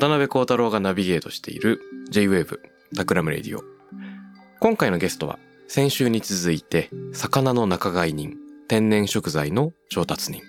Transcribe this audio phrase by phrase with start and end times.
[0.00, 2.58] 渡邉康太郎がナビゲートしている J-Wave
[2.96, 3.62] Takram Radio。
[4.58, 10.40] 今回のゲストは先週に続いて魚の仲買人、天然食材の調達人、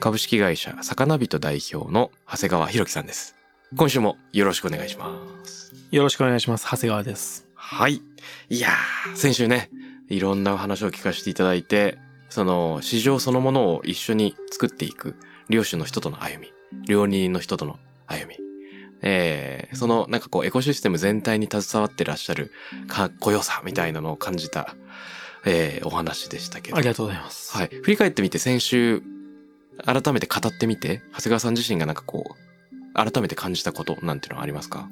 [0.00, 3.36] 株式会社魚人代表の長谷川大樹さんです。
[3.76, 5.74] 今週もよろしくお願いします。
[5.90, 6.64] よろしくお願いします。
[6.64, 7.46] 長谷川です。
[7.54, 8.00] はい。
[8.48, 9.68] いやー、先週ね、
[10.08, 11.98] いろんなお話を聞かせていただいて、
[12.30, 15.16] その市場そのものを一緒に作っていく
[15.50, 16.50] 漁師の人との歩み、
[16.86, 18.39] 料理人の人との歩み、
[19.02, 22.52] えー、そのなんかこうエコシステム全体に携わってらっしゃる
[22.86, 24.76] かっこよさみたいなのを感じた、
[25.44, 26.76] えー、お話でしたけど。
[26.76, 27.56] ありがとうございます。
[27.56, 27.68] はい。
[27.68, 29.02] 振り返ってみて先週、
[29.84, 34.88] 改めて語ってみて、長谷川さん自身がなんかこう、改めて感じたことなんていうのはありますか？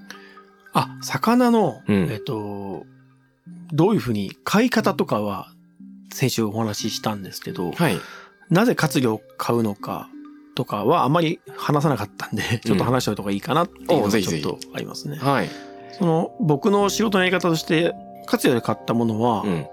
[0.72, 2.86] あ、魚の、うんえっと、
[3.72, 5.52] どういうふうに買い方とかは
[6.12, 7.98] 先週お話ししたんですけど、はい。
[8.48, 10.08] なぜ活魚を買うのか
[10.58, 15.16] とかはあまり話さなかったんで、ちょっと話しておいた方がいいかなっていうのがちょっとありますね。
[15.16, 15.48] はい。
[15.96, 17.94] その僕の仕事のやり方として、
[18.26, 19.66] 活魚で買ったものは、うん。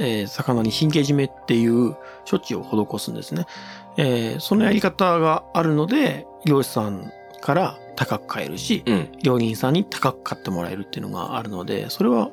[0.00, 1.92] えー魚に神経締めっていう
[2.28, 3.46] 処置を施すんですね。
[3.96, 9.12] えーそのやり方があるので、漁師さんから高く買えるし、うん。
[9.22, 12.32] 料理人さんに高く買ってもらえるっていうのがあるので、それは、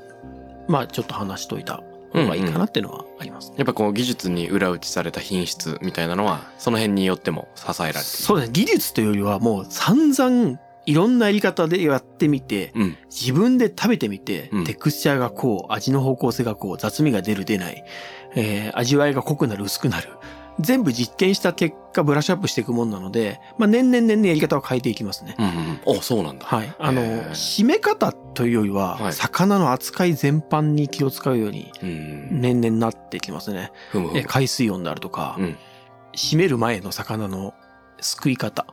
[0.67, 3.55] まあちょっと話しといた方がいいかなっていうのはありますね。
[3.57, 8.01] やっぱこう技術に裏打ちされた品質みたいなのは、その辺によっても支えられている。
[8.03, 8.53] そうですね。
[8.53, 12.97] 技術というよりはもう散々いろんなやり方でやってみて、うん。
[13.09, 17.83] 自分で食べてみて、うんテクスチャーがこう、味の方向性がこう、雑味が出る出ない、
[18.35, 20.09] えー味わいが濃くなる薄くなる。
[20.59, 25.35] 全部実験した結果、ブラッシュアップしていくもんなので、まあ年々年々やり方は変えていきますね。
[25.39, 25.79] うんうんうん。
[25.85, 26.45] お、そうなんだ。
[26.45, 26.75] はい。
[26.77, 27.01] あの
[27.31, 32.41] 締め方というよりは、はい魚の扱い全般に気を使うように、うん。
[32.41, 33.71] 年々なってきますね。
[33.91, 35.57] ふむふむえ海水温であるとか、うん
[36.13, 37.53] 締める前の魚の
[38.01, 38.65] すくい方、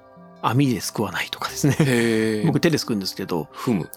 [0.43, 2.45] 網ですくわないとかですね。
[2.47, 3.49] 僕手ですくうんですけど。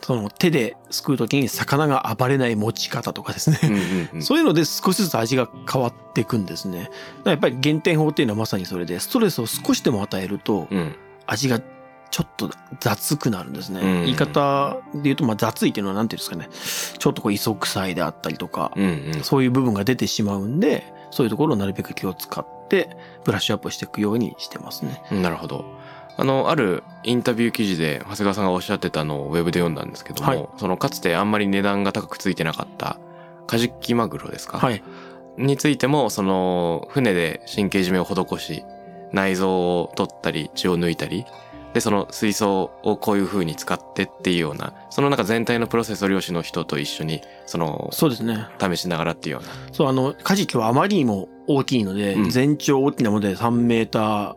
[0.01, 3.59] その手ですくうときに魚が暴れない持ち方とかですね。
[4.21, 6.89] そういうので少しずつ味が変わっていくんですね。
[7.25, 10.95] やっぱり減点法っていうのはまさにそれで、ストレスを少しでも与えると、うん。
[11.27, 11.61] 味が
[12.09, 13.79] ちょっと雑くなるんですね。
[13.81, 16.49] うん言い方で言うと、まあ雑いっていうのは何ていうんですかね。
[16.97, 19.23] ちょっとこう磯臭いであったりとか、うんうん。
[19.23, 25.01] そういう部分が出てしまうんで、そういうところをなるべく気を使って、ブラッシュアップしていくようにしてますね。
[25.11, 25.65] なるほど。
[26.21, 32.99] あの、あるインタビュー記事で長谷川さんがおっしゃってたのをウェブで読んだんですけども、はいそのかつてあんまり値段が高くついてなかった
[33.47, 34.59] カジキマグロですか？
[34.59, 34.83] はい。
[35.37, 38.63] についても、その、船で神経締めを施し、
[39.13, 41.25] 内臓を取ったり、血を抜いたり、
[41.73, 48.45] で、その水槽をこういう風に使ってっていうような、そのなんか全体のプロセスを漁師の人と一緒に、その、そうですね。
[48.59, 49.49] 試しながらっていうような。
[49.71, 54.35] そう、あの、カジキはあまりにも大きいので、うん全長大きなもので3メーター、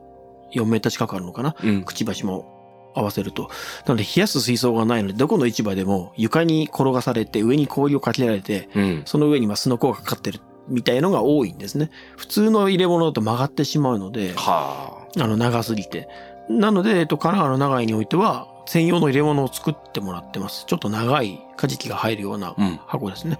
[0.54, 1.56] 4メーター近くあるのかな？
[1.62, 1.84] うん。
[1.84, 3.50] くちばしも合わせると。
[3.86, 9.02] なので冷やす水槽がないので、どこの市場でも床に転がされて、上に氷をかけられて、うん。
[9.04, 11.90] その上にまあスノコがかかってるみたいのが多いんですね。
[12.16, 16.08] 普通の入れ物だと曲がってしまうので、はあの、長すぎて。
[16.48, 20.64] なので、えっと、神奈川の長井においては、専用の入れ物を作ってもらってます。
[20.66, 22.54] ちょっと長いカジキが入るようなあ。
[22.56, 22.80] うん。
[22.86, 23.38] 箱ですね。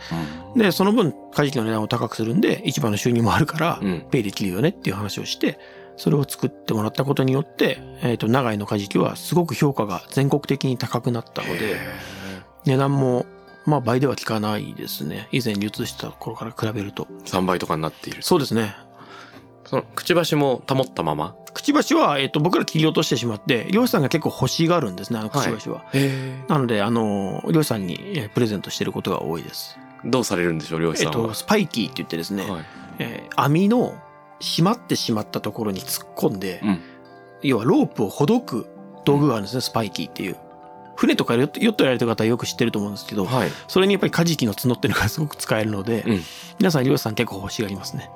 [0.55, 0.61] うん。
[0.61, 4.07] で、その分、カジキの値段を高くするんで、市場の収入もあるから、うん。
[4.11, 5.59] ペイできるよねっていう話をして、
[5.97, 11.77] それを作ってもらったことによって、えっ、と、長井のカジキはすごく評価が全国的に高くなったので、
[12.65, 13.27] 値段も、
[13.65, 15.29] まあ倍では効かないですね。
[15.33, 17.07] 以前流通してた頃から比べると。
[17.25, 18.23] 3倍とかになっている。
[18.23, 18.75] そうですね。
[19.65, 21.35] その、くちばしも保ったまま？
[21.55, 25.85] くちばしは、えっ、と、僕ら切り落としてしまって、漁師さんが結構欲しがるんですね、あのくちばしは。
[25.93, 29.79] へなので、あの、漁師さんにえープレゼントしてることが多いです。
[30.05, 31.21] どうされるんでしょう、漁師さんは？
[31.21, 32.65] えっと、スパイキーって言ってですね、はい。
[32.99, 33.95] えー網の
[34.41, 36.81] 閉まってしまったところに突っ込んで、うん
[37.45, 38.67] 要はロープをほどく
[39.05, 40.37] 道具があるんですね、スパイキーっていう。
[40.97, 43.51] 船とかヨットやられてる方はよく知ってると思うんですけど、はい。
[43.69, 46.21] それにやっぱりカジキの角っていうのがすごく使えるので、うん
[46.59, 48.11] 皆さん漁師さん結構欲しがりますね。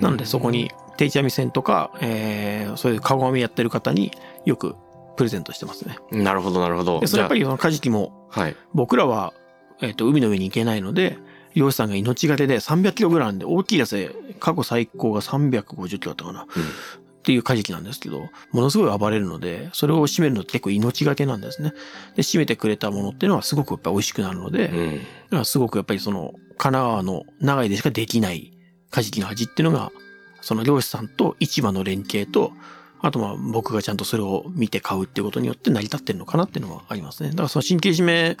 [0.00, 4.12] なのでそこに定置網船とか、えー、そういうカゴ網やってる方に
[4.44, 4.76] よく
[5.16, 5.96] プレゼントしてますね。
[6.10, 7.00] なるほど、なるほど。
[7.00, 8.28] でそれやっぱじりそのカジキも。
[8.74, 9.32] 僕らは、
[9.80, 11.18] えっ、と、海の上に行けないので、
[11.54, 16.42] 漁師さんが命がけで300キロぐらいなんで、大きいやつで、過去最高が350キロだったかな。
[16.42, 21.72] っていうカジキなんですけど、ものすごい暴れるので、それを締めるのって結構命がけなんですね。
[22.16, 24.78] で、締めてくれたものっていうのはすごくやっぱ美味しくなるので、うん。
[24.78, 24.96] うん。
[24.96, 28.52] だからすごくやっぱりその、神奈川の長井でしかできない
[28.90, 29.92] カジキの味っていうのが、
[30.40, 32.52] その漁師さんと市場の連携と、
[33.00, 37.30] あとまあ僕がちゃんとそれを見て買うっていうことによって成り立ってるのかなっていうのはありますね。
[37.30, 38.36] だからその神経締め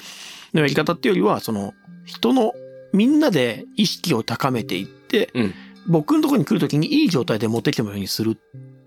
[0.54, 1.74] のやり方っていうよりは、その
[2.04, 2.52] 人の
[2.92, 5.54] みんなで意識を高めていって、うん
[5.86, 8.38] 僕のところに来るときにいい状態で持ってきてもらうようにする。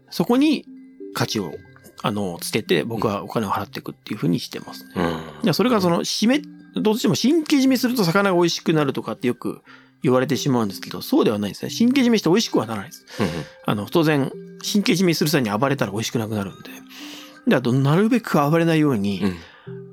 [0.10, 0.66] そこに
[1.14, 1.54] 価値を、
[2.02, 4.92] あの、つけて僕はお金を払っていくっていうふうにしてますね。
[5.44, 5.54] うん。
[5.54, 6.42] それがその、締め、
[6.82, 9.62] どうしても神経締めすると魚が美味しくなるとかってよく
[10.04, 11.72] 言われてしまうんですけど、そうではないですね。
[11.78, 13.06] 神経締めして美味しくはならないです。
[13.66, 14.32] あの、当然、
[14.64, 16.70] 神経締めする際に暴れたら美味しくなくなるんで。
[17.48, 19.36] で、あと、なるべく暴れないようにう、ん。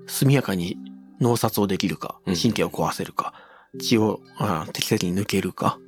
[0.06, 0.76] 速やかに
[1.20, 3.32] 脳殺をできるかうん、神経を壊せるか、
[3.78, 5.78] 血をあ適切に抜けるか。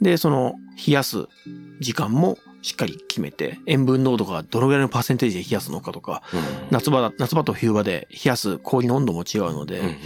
[0.00, 0.54] で、その、
[0.86, 1.26] 冷やす
[1.80, 6.22] 時間もしっかり決めて、塩分濃度がどのぐらいのパーセンテージで冷やすのかとか、
[6.70, 9.86] 夏場だ、夏場と冬場で冷やす氷の温度も違うので、うん。
[9.86, 9.96] うん。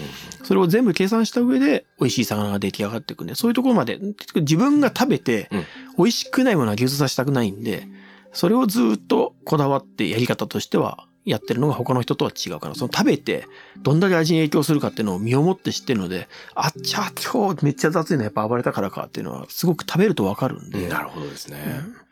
[0.42, 3.98] それを全部計算した上で美味しい魚が出来上がっていくんで、そういうところまで、
[4.34, 5.64] 自分が食べてうん
[5.98, 7.88] 美味しくないものは流通させたくないんで、
[8.32, 13.46] それをずっとこだわってやり方としてはやってるのが他の人とは違うから、その食べて
[13.82, 20.88] どんだけ味に影響するかっていうのを身をもって知ってるので、あっちゃ、今日めっちゃ雑いのやっぱ暴れたからかっていうのはすごく食べるとわかるんで。
[20.88, 21.58] なるほどですね。
[21.66, 22.08] うん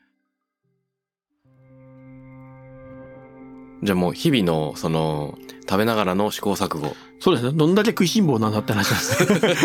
[3.82, 5.38] じゃあもう日々の、その、
[5.68, 6.96] 食べながらの試行錯誤。
[7.18, 7.52] そうですね。
[7.56, 9.56] どんだけ食いしん坊なんだって話なんですね。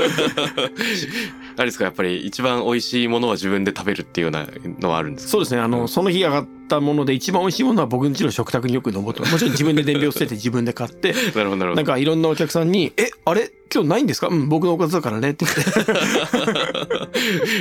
[1.57, 4.48] あれですか、やっぱり一番美味しいものは自分で食べるっていうような
[4.80, 5.31] のはあるんですか？
[5.31, 5.59] そうですね。
[5.62, 11.75] あの、その日上がったもので一番美味しいものは僕ん家の食卓によく登ってもちろん 自分で伝票捨てて自分で買って、なるほど、なるほど。
[11.75, 13.51] なんかいろんなお客さんに、え、あれ？
[13.74, 14.27] 今日ないんですか？
[14.27, 15.57] うん、僕のおかずだからねって言っ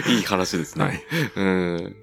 [0.07, 0.11] て。
[0.13, 0.85] いい話ですね。
[0.85, 1.05] はい
[1.37, 1.97] うん。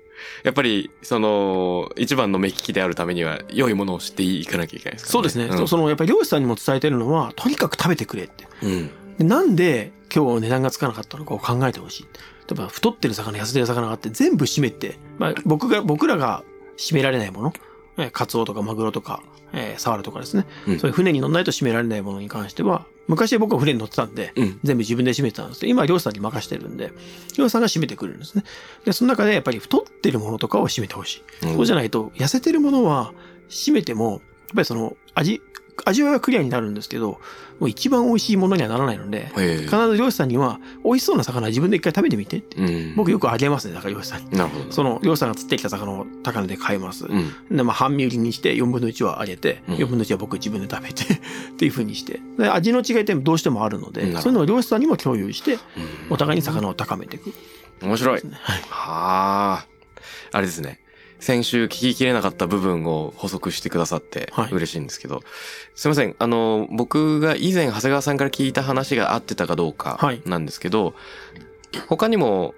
[0.44, 5.46] やっぱり、その、一番の目利きであるためには、良いものを知っていかなきゃいけないですからそうですね。
[5.46, 8.48] んその、やっぱり漁師さんにも伝えてるのは、とにかく食べてくれって。
[8.64, 8.90] うん。
[9.18, 12.04] でなんで今日値段がつかなかったのかを考えてほしい。
[12.04, 12.10] 例
[12.54, 16.44] えば、太ってる魚、痩せてる魚があって、全部締めて、まあ、僕が、僕らが
[16.78, 17.54] 締められないもの、
[17.98, 19.22] えーカツオとかマグロとか、
[19.54, 20.46] えーサワラとかですね。
[20.68, 24.60] うんそういう船に乗んないと締められないものに関しては、昔は僕は船に乗ってたんで、うん。
[24.64, 26.92] 全部自分で締めてたんですけど、今は漁師さんに任してるんで、
[27.38, 28.44] 漁師さんが締めてくれるんですね。
[28.86, 31.54] で、その中でやっぱり太ってるものとかを締めてほしい。
[31.54, 33.14] そうじゃないと、痩せてるものは
[33.50, 34.20] 締めても、やっ
[34.56, 35.42] ぱりその味、
[35.86, 37.20] 味わいはクリアになるんですけど、
[37.60, 42.58] もう一番美味しいものにはならないので、ええ必ず漁師さんには、美味しそうな魚は自分で一回食べてみてって。
[42.58, 42.96] うん。
[42.96, 44.32] 僕よくあげますね、だから漁師さんに。
[44.32, 44.72] なるほど。
[44.72, 47.06] その漁師さんが釣ってきた魚を高値で買います。
[47.06, 47.56] うん。
[47.56, 51.18] で、まあ、半身売りにして、4分の1はあげて、うん4分の1は僕自分で食べて、 っ
[51.58, 52.20] ていう風にして。
[52.38, 55.60] で、味の違いってどうしてもあるので、そういうのを漁師さんにも共有して、うん
[56.10, 57.34] お互いに魚を高めていく。
[57.82, 58.22] 面白い。
[58.22, 58.62] はい。
[58.70, 59.66] はあ。
[60.32, 60.80] あれですね。
[61.20, 65.22] 先週聞ききれなかった部分を補足してくださってはい嬉しいんですけど、
[65.76, 66.16] すいません。
[66.20, 70.94] あの、僕が以前長谷川さんから聞いた話が合ってたかどうかはいなんですけど、
[71.88, 72.54] 他にも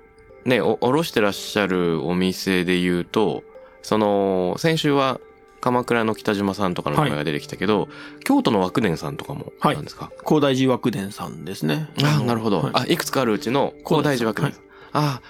[0.46, 3.44] ね、お、おろしてらっしゃるお店で言うと、
[3.82, 5.20] その、先週は
[5.62, 7.90] 鎌倉の北島さんとかの名前が出てきたけど、
[8.24, 11.90] 京都の和久伝さんとかもはいなんですか、高大寺枠伝さんですね。
[12.04, 12.62] あのなるほど。
[12.62, 14.62] はいあ、いくつかあるうちの高大寺和久伝さん。
[14.62, 15.22] あ、あ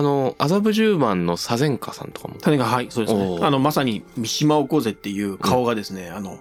[0.00, 2.36] の、麻布十番の左前家さんとかも。
[2.40, 3.24] 種が、はい、そうですおね。
[3.40, 6.38] ーあの、まさに、三島おこぜっていう顔がですね、あの、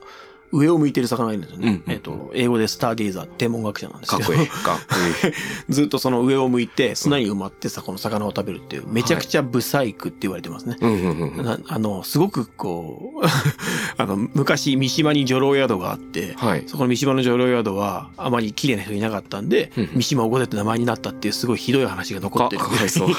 [0.52, 1.82] 上を向いてる魚がいるんですよね。
[1.86, 4.30] うんえっ、と、英語でスターゲイザー、天文学者なんですけど。
[4.30, 4.48] かっこいい。
[4.48, 4.84] かっこ
[5.28, 5.34] いい。
[5.70, 10.78] ずっとその上を向いて、砂に埋まってさ、この魚を食べるっていう、めちゃくちゃブサイクって言われてますね。
[10.82, 11.46] うんうんうんうん。
[11.46, 13.26] なあの、すごくこう、
[13.98, 16.64] あの、昔三島に女郎宿があって、はい。
[16.68, 23.10] そこの三島の女郎宿はあまり綺麗な人いなかったんでうん、三島おこぜって名前になったっていうすごいひどい話が残かってるかわいそう。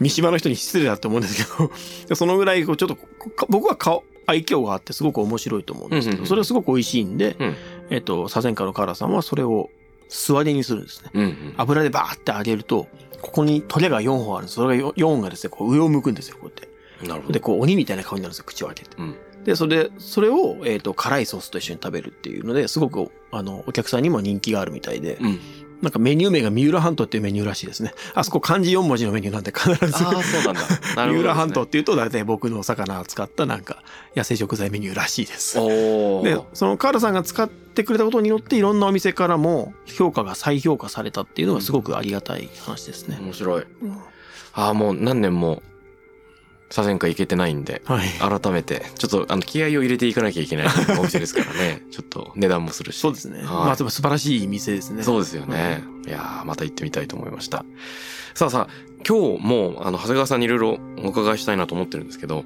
[0.00, 7.56] 三島の人に失礼だと思うんですけど、そのぐらいこうちょっとか僕は顔、愛嬌があってすごく面白いと思うんですけど、それはすごく美味しいんで、うん
[7.90, 9.70] えっと、左前家のカラさんはそれを
[10.08, 11.10] 素揚げにするんですね。
[11.14, 11.54] うんうん。
[11.56, 12.88] 油でバーって揚げると、
[13.20, 14.56] ここにトゲが4本あるんです。
[14.56, 17.08] それが 4, がですね、こう上を向くんですよ、こうやって。
[17.08, 17.32] なるほど。
[17.32, 18.90] で、こう鬼みたいな顔になるんですよ、口を開けて。
[18.98, 19.16] うん。
[19.44, 25.40] で、それで、それを、えっ、と、辛いソースと一緒に食べるっていうので、すごく、あの、お客さんにも人気があるみたいで、うん。
[25.82, 27.92] なんかメニュー名が三浦半島っていうメニューらしいですね。
[28.14, 30.04] あそこ漢字4文字のメニューなんで必ず。
[30.04, 30.60] ああ、そうなんだ。
[30.60, 33.82] なるほどね三浦半島っていうと大体僕のお魚を使ったなんか
[34.16, 35.58] 野生食材メニューらしいです。
[35.58, 43.18] おでー、そのカールさんが使ってくれたことによっていろんなお店からも評価が再評価されたっていうのがすごくありがたい話ですね。
[43.20, 43.66] 面白い。
[43.82, 43.98] うん
[44.54, 45.62] ああ、もう何年も
[46.74, 48.08] 左遷会行けてないんで、はい。
[48.18, 50.66] 改めて、ちょっとあの気合を入れていかなきゃいけない
[50.98, 51.82] お店ですからね。
[51.92, 52.98] ちょっと値段もするし。
[52.98, 53.38] そうですね。
[53.38, 55.04] はいまあ、でも素晴らしい店ですね。
[55.04, 55.84] そうですよね。
[56.04, 57.64] いやーまた行ってみたいと思いました。
[58.34, 58.74] さあさあ、
[59.08, 62.44] 今日も、あの、長谷川さんにいろいろお伺いしたいなと思ってるんですけど、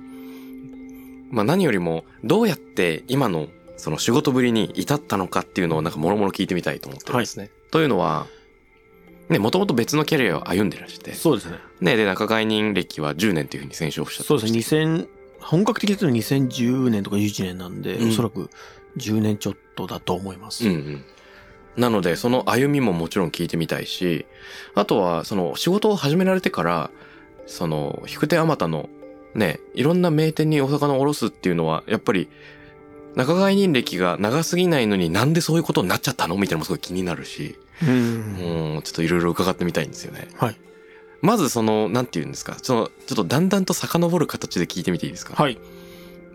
[1.31, 7.51] まあ何よりも、どうやって今の、その仕事ぶりに至ったのかっていうのをなんかもろもろ聞いてみたいと思ってるんですね。
[7.71, 8.27] というのは、
[9.29, 11.59] ね、もともと別のキャリアを歩んでらして、そうですね。
[11.81, 14.59] ね、で、仲買人歴は10年っていうふうに先週おっしゃってそうですね。
[14.59, 15.09] 2000、
[15.41, 18.51] 本格的に言うと2010年とか11年なんで、うんおそらく
[18.97, 20.67] 10年ちょっとだと思います。
[20.67, 21.05] うんうん。
[21.77, 24.27] なので、その歩みももちろん聞いてみたいし、
[24.75, 26.91] あとは、その仕事を始められてから、
[27.47, 28.89] その、引く手あまたの、
[29.35, 32.29] ね、いろんな名店にお魚をおろすっていうのは、やっぱり、
[33.15, 38.75] 仲買人歴が長すぎないのになんでそういうことになっちゃったのみたいなのもすごい気になるし、うん。
[38.77, 40.29] うん、ちょっといろいろ伺ってみたいんですよね。
[40.37, 40.57] はい。
[41.21, 45.35] まずその、なんて言うんですか、その、ちょっとだんだんと遡る形で聞いてみていいですか？
[45.35, 45.59] はい。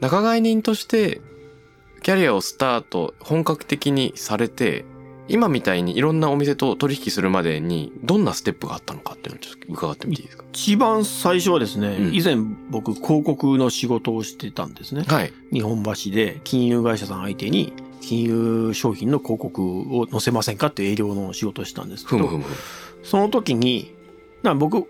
[0.02, 1.22] 仲買人として、
[2.02, 4.84] キャリアをスタート、本格的にされて、
[5.30, 10.44] 今みたいにいろんなお店と取引するまでに、どんなステップがあったのかっていうのをちょっと伺ってみていいですか？
[10.52, 12.36] 一番最初はですね、うん以前
[12.70, 15.06] 僕広告の仕事をしてたんですね。
[15.08, 15.32] はい。
[15.54, 17.72] 日本橋で金融会社さん相手に
[18.04, 22.56] 金融商品の広告を載せませんかっていう営業の仕事をしてたんですけど、ふむふむ。
[23.04, 23.94] その時に、
[24.44, 24.88] な僕、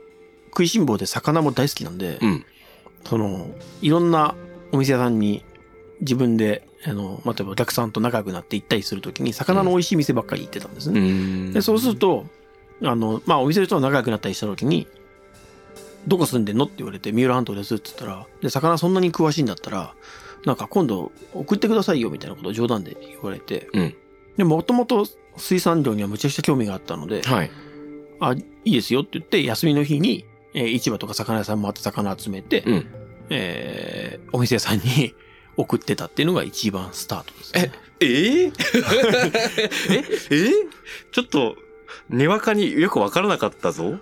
[0.50, 2.46] 食いしん坊で魚も大好きなんで、うん。
[3.06, 3.48] その、
[3.82, 4.36] いろんな
[4.72, 5.44] お店屋さんに
[6.02, 11.00] 自分で、あの、まあ例えばお客さんと仲良くなって行ったりするときに、魚の美味しい店ばっかり行ってたんですうね。
[11.00, 11.54] ん。
[11.54, 12.26] で、そうすると、
[12.84, 14.88] あの、まあお店の人と仲良くなったりしたときに、
[16.08, 19.94] どこ住んでんのって言われて、三浦半島ですって言ったら、で、魚そんなに詳しいんだったら、
[20.46, 23.96] なんか今度送ってくださいよみたいなことを冗談で言われて、うん。
[24.38, 25.06] で、もともと
[25.38, 27.52] 水産業にはむちゃくちゃ興味があったので、はい。
[28.20, 32.86] あ、いいですよって言って、休みの日に、えー市場とか魚屋さん回って魚集めて、うん。
[33.30, 35.14] えーお店屋さんに
[35.56, 37.72] 送ってたっていうのが一番スタートですね。
[38.00, 38.52] ええ
[40.32, 40.52] ええ
[41.12, 41.56] ちょっと、
[42.10, 44.00] にわかによくわからなかったぞ。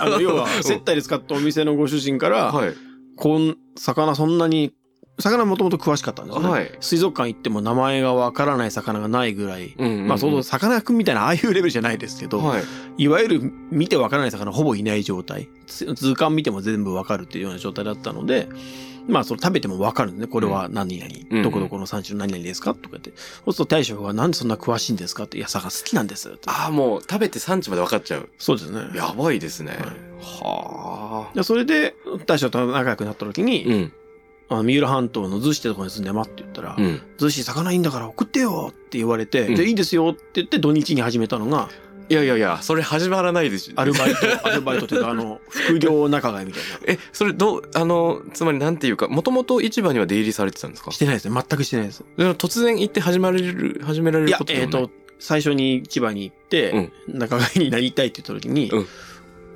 [0.00, 2.74] あの、要は、接待で使ったお店のご主人から、はい。
[3.16, 4.74] こん、魚そんなに、
[5.18, 6.48] 魚もともと詳しかったんですね。
[6.48, 6.70] はい。
[6.80, 12.62] 水族館行っても名前がわからない魚がないぐらい、うんうんうんまあ、その、魚屋くんみたいなああいうレベルじゃないですけど、はい。
[12.98, 15.48] いわゆる見てわからない魚ほぼいない状態。
[15.66, 18.48] つ図鑑見ても全部わかるっていうような状態だったので、
[19.08, 20.26] まあ、その食べてもわかるんでね。
[20.26, 23.12] これは何々、うんどこどこの産地の何々ですかとか言って。
[23.16, 26.38] そうすると大将がなんでそんな詳しいんですかって、いや、魚好きなんです。
[26.46, 28.28] ああ、もう食べて産地まで分かっちゃう。
[28.38, 28.80] そうですね。
[28.94, 29.70] やばいですね。
[29.72, 29.80] はい
[30.20, 31.34] はあ。
[31.34, 31.94] でそれで、
[32.26, 33.92] 大将と仲良くなった時に、うん。
[34.48, 37.00] あの三浦半島の逗子ってとこに住んでますって言ったら、うん。
[37.18, 41.68] 逗子魚いいんだから送ってよって言われて、うんじゃあいいですよって言って土日に始めたのが、
[42.08, 46.78] いやいやいや、それ始まらないですアルバイト、 アルバイトというか、あの、副業仲買みたいな。
[46.94, 50.92] え、それどう、あの、つまりなんていうか、もともと市場には出入りされてたんですか？
[50.92, 51.34] してないですね。
[51.34, 52.04] 全くしてないです。
[52.16, 54.82] 突然行って始まれる、始められいやるこ、とでえっ、もない？
[54.84, 58.86] と、最初に市場に行って、仲買になりたいって言った時に、うん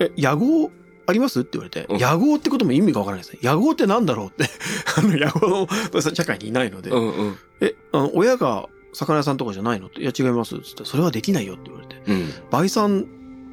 [0.00, 0.73] え、野号
[1.11, 1.40] あります？
[1.40, 3.40] って言われて、うん野号ってことも意味がわからないですね。
[3.43, 4.45] 野号ってなんだろうって。
[4.97, 7.37] あの、野号の社会にいないので、うんうん。
[7.61, 9.88] え、あの、親が魚屋さんとかじゃないの？
[9.88, 12.29] って、いや違いますって言ったら、それはできないよって言われて、うん。
[12.50, 13.07] 倍算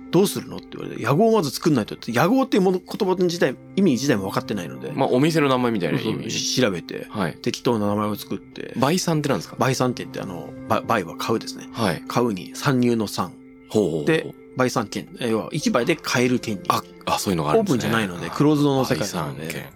[0.10, 0.58] どうするの？
[0.58, 6.32] って言われて、野号をまず作んないとって、野号っていうもの、言葉自体、意味自体も分かってないので、まあ、お店の名前みたいな意味。
[6.32, 7.34] し調べて、はい。
[7.42, 9.58] 適当な名前を作って、倍算ってなんですか？
[9.60, 11.68] 倍算って言って、あの、ば倍は買うですね。
[11.74, 12.04] はい。
[12.08, 13.34] 買うに参入の参。
[13.70, 14.06] ほうほうほう。
[14.06, 15.08] で、倍算券。
[15.22, 16.64] え要は、一倍で買える権利。
[16.68, 17.80] あ、あ、そういうのがあるオーんですね。
[17.82, 19.70] プンじゃないので、クローズドの世界なので、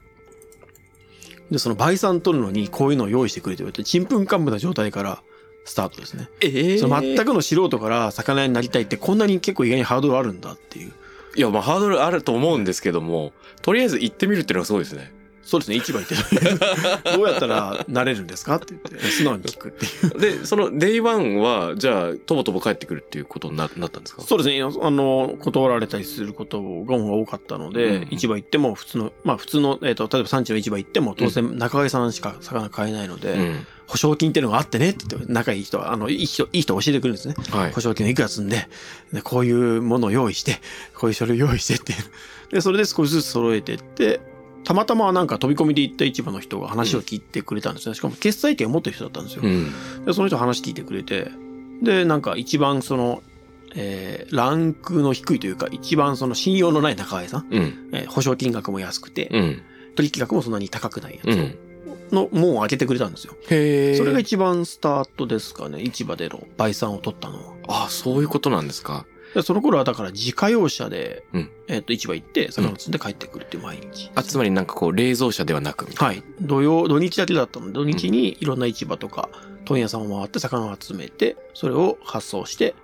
[1.51, 5.21] で、その倍算取るのに、こういうのを用意してくれて言われて、ちんぷんかんぷんな状態から
[5.65, 6.29] スタートですね。
[6.41, 10.93] ええその全くの素人から魚屋になりたいって、こんなに結構意外にハードルあるんだっていう。
[11.35, 15.11] いや、まあ、ハードルあると思うんですけども、とりあえず行ってみるっていうのがすごいですね。
[15.43, 16.15] そうですね、市場行って。
[17.17, 20.19] どうやったらなれるんですかって言って、素直に聞くっていう。
[20.39, 24.21] で、その、 Day One は、じゃあ、とぼとぼ帰ってくるっていうことになったんですか？
[24.21, 33.67] そうですね、あの、断られたりすることが多かったので、うん市場行っても普通の、まあ普通の、えっ、と、例えば産地の市場行っても当然仲買さんしか魚買えないので、うん。
[33.88, 37.36] 保証金っていうのがあってねって言って、仲いい人は、あの、いい人、いい人教えてくれるんですね。
[37.50, 37.81] はい保。
[37.81, 38.69] 証金をいくら積んで、
[39.12, 40.62] でこういうものを用意して、
[40.95, 42.00] こういう書類を用意してっていう。
[42.53, 44.21] で、それで少しずつ揃えてって、
[44.63, 47.95] たまたまなんか飛び込みで行った市場の人が話を聞いてくれたんですね。
[47.95, 49.41] しかも決済権を持ってる人だったんですよ。
[49.43, 50.05] うん。
[50.05, 51.31] で、その人話聞いてくれて、
[51.81, 53.23] で、なんか一番その、
[53.73, 57.89] えー、ランクの低いというか、一番その信用のない仲買さん、うん。
[57.93, 59.61] えー保証金額も安くて、うん。
[59.95, 61.57] 取引額もそんなに高くないやつうん。
[62.11, 63.35] の門を開けてくれたんですよ。
[63.49, 63.95] へえ。
[63.95, 65.81] それが一番スタートですかね。
[65.83, 67.37] 市場での倍産を取ったの
[67.67, 67.85] は。
[67.85, 69.05] あ、そういうことなんですか。
[69.33, 74.11] でその頃はだから自家用車で、うんえっ、と、市場行って、魚を積んで帰ってくるっていう毎日。
[74.13, 76.23] あ、つまりなんかこう、冷蔵車ではなくみたいはい。
[76.41, 79.29] 土曜、土日だけだったので、土日にいろんな市場とか、
[79.63, 82.75] 問屋さんを回って魚を集めて、それを発送して、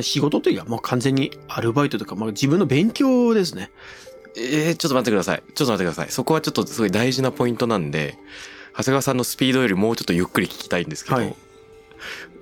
[0.00, 3.70] 仕事というか、もう完全にアルバイトとか、まあ、自分の勉強ですね。
[4.36, 5.42] えー、ちょっと待ってください。
[5.54, 6.10] ちょっと待ってください。
[6.10, 8.18] そこはちょっとすごい大事なポイントなんで、
[8.72, 11.36] 長谷川さんのスピードよりもうちょっとゆっくり聞きたいんですけど、はい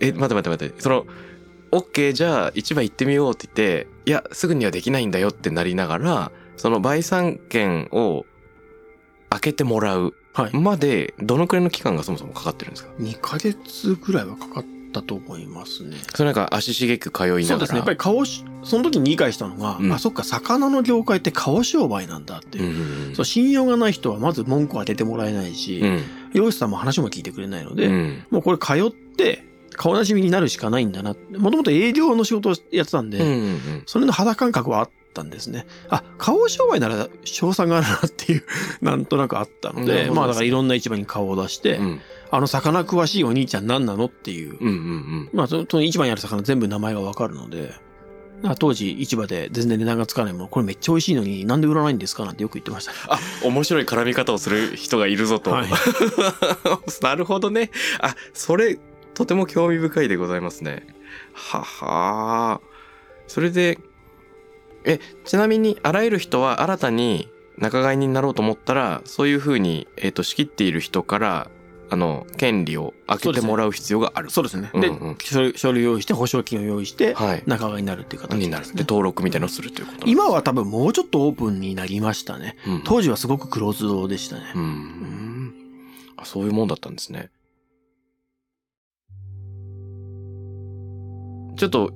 [0.01, 1.07] え、待って待って待って、その、
[1.73, 8.27] OK、じゃあ市場行ってみようって言って、いや、すぐにはできないんだよってなりながら、その売産権を
[9.31, 10.57] 開けてもらうはい。
[10.57, 15.97] まで、どのくらいの期間がそもそもかかってるんですか？2ヶ月ぐらいはかかったと思いますね。
[16.15, 17.47] それなんか足しげく通いながら。
[17.47, 17.79] そうですね。
[17.79, 23.09] やっぱり顔し、その時に理解したのが、うんあ、そっか、魚の業界って顔商売なんだっていう。
[23.09, 23.15] うん。
[23.15, 26.03] そう、信用がない人はまず文句を当ててもらえないし、うん。
[26.33, 28.25] 漁師さんも話も聞いてくれないので、うん。
[28.31, 31.15] もうこれ通って、顔なじみになるしかないんだな。
[31.37, 33.83] もともと営業の仕事をやってたんで、うんうんうん。
[33.87, 35.67] それの肌感覚はあったんですね。
[35.89, 38.45] あ、顔商売なら賞賛があるなっていう、
[38.81, 42.01] なんとなくあったので、まあだからいろんな市場に顔を出して、うん
[42.35, 47.75] あの魚詳しいお兄ちゃん何なのっていう、うんうんまあそのその市場にある魚全部名前がわかるので、
[48.45, 52.99] あ当時市場で全然値段がつかないもの、これめっちゃ美味しいのになんで売らないんですかなんてよく言ってましたね。
[53.09, 55.51] あ、面白い絡み方をする人がいるぞと。
[55.51, 55.69] はい
[57.03, 57.71] なるほどね。
[58.01, 58.79] あ、それ、
[59.15, 60.87] とても興味深いでございますね。
[61.33, 62.61] はは
[63.27, 63.79] それで、
[64.85, 67.29] え、ちなみに、あらゆる人は新たに
[67.59, 71.51] 仲買人になろうと思ったら、そういうふうに、えっ、と、仕切っている人から、
[71.91, 74.31] あの、権利を開けてもらう必要がある。
[74.31, 74.71] そうですね。
[74.73, 75.17] うんで、うん
[75.57, 77.43] 書類を用意して、保証金を用意して、はい。
[77.47, 78.67] 仲買になるっていう形になる。
[78.69, 78.79] で。
[78.79, 80.07] 登録みたいなのをするということ。
[80.07, 82.57] 今は多分もうちょっとオープンになりましたね。
[82.67, 84.43] うん、当時はすごくクローズドでしたね。
[84.55, 85.55] うん。
[86.17, 87.31] あ、そういうもんだったんですね。
[91.57, 91.93] ちょっと、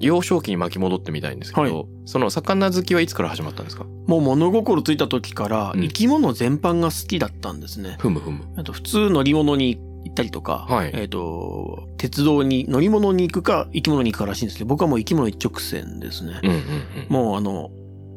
[0.00, 3.84] 幼少期に巻き戻ってみたいんですけど、はいその魚好きはいつから始まったんですか？
[4.06, 7.96] もう物心ついた時からうん生き物全般が好きだったんですね。
[7.98, 8.44] ふむふむ。
[8.56, 16.40] あと普通乗り物に行ったりとか、はいえっ、と、鉄道に乗り物に行くか生き物に行くからしいんですけど、僕はもう生き物一直線ですね。
[16.42, 16.62] うんうんうん。
[17.10, 17.70] もうあの、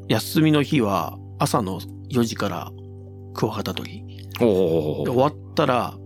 [0.07, 2.71] 休みの日は朝の4時から
[3.33, 4.27] クワガタ取り。
[4.39, 5.97] 終わったら、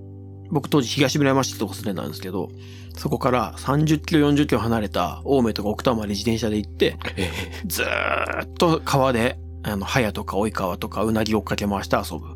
[0.49, 2.49] 僕当時東村山市とこ住んでたんですけど、
[2.97, 7.29] そこから30キロ40キロ離れた青梅とか奥多摩まで自転車で行って、え
[7.65, 12.35] ずーっと川で、あの、早とか追い川とかうなぎ追っかけ回して遊ぶ。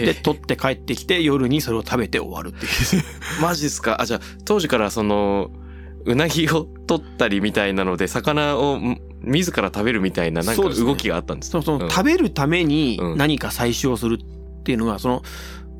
[0.00, 3.02] えで、取って帰ってきて夜にそれを食べて終わるっていう。
[3.42, 4.00] マジっすか？
[4.00, 5.50] あ、じゃあ、当時からその、
[6.04, 11.90] うなぎを取ったりみたいなので、魚をん自ら食べるみたいな、なんか動きがあったんですそのそのうん。
[11.90, 13.16] 食べるためにうん。
[13.16, 15.22] 何か採取をするっていうのが、その、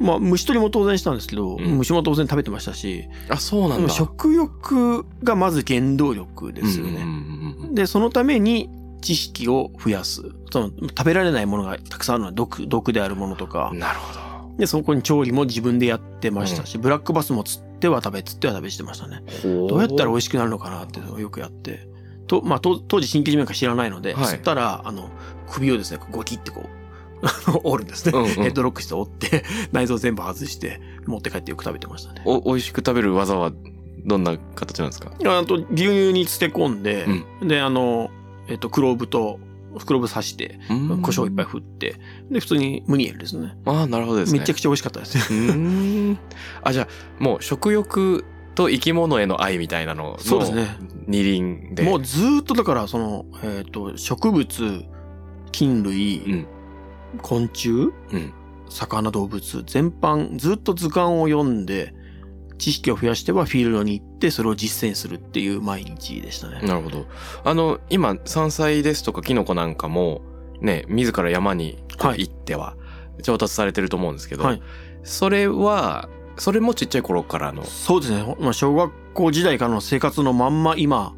[0.02, 3.88] まあ、虫取りも当然したんですけど、うん虫も当然食べてましたし、あ、そうなんだ。
[3.88, 6.92] 食欲がまず原動力ですよね。
[6.92, 8.68] うんうんうんうんで、そのために
[9.00, 10.22] 知識を増やす。
[10.50, 13.70] その食べられないものがたくさんあるのは毒、毒であるものとか。
[13.74, 14.56] なるほど。
[14.58, 19.22] で、そこに調理も自分でやってましたし、ブラックバスも釣っては食べ、釣っては食べしてましたね。
[19.42, 21.88] どうやったら美味しくなるのかなっていうのをよくやって。
[22.26, 25.10] と、まあ、と当時新規締めか知らないので、はい釣ったら、あの、
[25.50, 26.81] 首をですね、ゴキってこう、
[27.64, 28.18] 折るんですね。
[28.18, 32.22] うんうんヘッドロックして折って、 内臓全部外して、持って帰ってよく食べてましたね。
[32.24, 33.52] お、美味しく食べる技は
[34.04, 35.12] どんな形なんですか？
[35.24, 37.06] あと、牛乳に漬け込んで、
[37.42, 38.10] で、あの、
[38.48, 39.38] えっと、クローブと、
[39.86, 40.74] クローブ刺して、胡
[41.12, 41.96] 椒いっぱい振って、
[42.30, 43.56] で、普通にムニエルですね。
[43.64, 44.40] ああ、なるほどですね。
[44.40, 45.18] めちゃくちゃ美味しかったです。
[46.62, 50.76] あ、じゃあ、もう食欲と生き物への愛みたいなののそうですね。
[51.06, 51.84] 二輪で。
[51.84, 54.84] もうずーっとだから、その、えっ、と、植物、
[55.52, 56.46] 菌類、うん。
[57.20, 57.82] 昆虫、う
[58.16, 58.32] ん。
[58.68, 61.94] 魚動物、全般、ずっと図鑑を読んで、
[62.58, 66.60] 知識を増やしてはフィールドに行って、それを実践するっていう毎日でしたね。
[66.62, 67.06] なるほど。
[67.44, 70.22] あの、今、山菜ですとかキノコなんかも、
[70.60, 72.76] ね、自ら山にはい行っては、
[73.22, 74.62] 調達されてると思うんですけど、はい
[75.04, 77.64] それは、それもちっちゃい頃からの？
[77.64, 78.36] そうですね。
[78.38, 81.12] まあ、小学校時代からの生活のまんま今、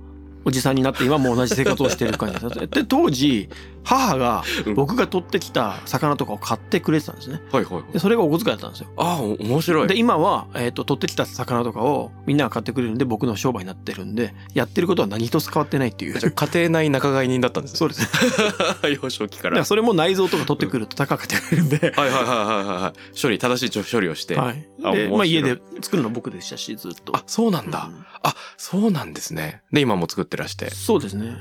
[0.46, 2.66] おじさんになって今も同じ生活をしてる感じです。
[2.68, 3.50] で、当時、
[3.84, 7.40] 母がうん僕が取ってきた魚とかを買ってくれてたんですね。
[7.52, 7.98] はいはいはいで、。
[7.98, 8.88] それがお小遣いだったんですよ。
[8.96, 9.88] ああ、お面白い。
[9.88, 16.18] で、今は、えっ、と、取ってきた魚とかをみんなが買ってくれるんで、僕の商売になってるんで、やってることは何一つ変わってないっていう。
[16.18, 17.78] じゃあ家庭内仲買人だったんですね。
[17.78, 18.08] そうです。
[19.02, 19.50] 幼少期か。
[19.50, 23.20] ららそれも内臓とか取ってくると高くてくれるんで、はいはいはいはいはい。
[23.20, 24.36] 処理、正しい処理をして。
[24.36, 24.68] はい。
[24.82, 27.16] あ面白いで、まあ家で作るの僕でしたし、ずっと。
[27.16, 27.90] あ、そうなんだ。
[27.90, 29.60] うんあ、そうなんですね。
[29.70, 30.70] で、今も作ってってらして。
[30.70, 31.36] そうですね。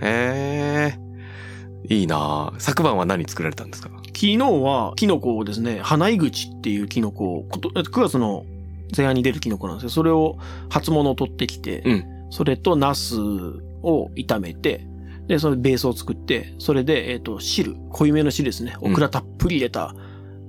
[0.00, 1.07] へえ。
[1.84, 3.90] いいなあ昨晩は何作られたんですか？
[4.06, 8.44] 昨日は、キノコをですね、花井口っていうキノコを、こと9月の
[8.96, 10.38] 前半に出るキノコなんですけど、それを
[10.70, 14.86] 初物を取ってきて、うんそれとナスを炒めて、
[15.28, 18.76] で、そのベースを作って、それで、えっ、と、汁、濃いめの汁ですね。
[18.82, 19.94] うんオクラたっぷり入れた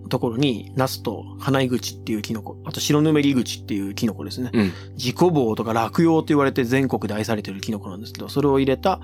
[0.09, 4.49] ところに、ナスと花井口っていうキノコ、あと白ぬめり口っていうキノコですね。
[4.51, 4.71] うん。
[4.97, 8.99] 自己棒とか落葉と言われて全国で愛されてるキノコなんですけど、それを入れた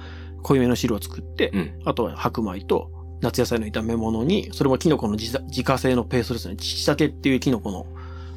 [0.45, 1.79] 濃いめの汁を作って、うん。
[1.85, 6.55] あとは白米と夏野菜の炒め物に、それもキノコの自自家製のペーストですね。
[6.55, 7.87] チチタケっていうキノコの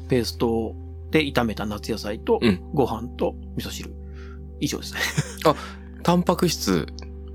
[0.07, 0.73] ペースト
[1.11, 3.93] で炒めた夏野菜とうん、ご飯と味噌汁。
[4.59, 4.99] 以上ですね。
[6.03, 6.87] タンパク質、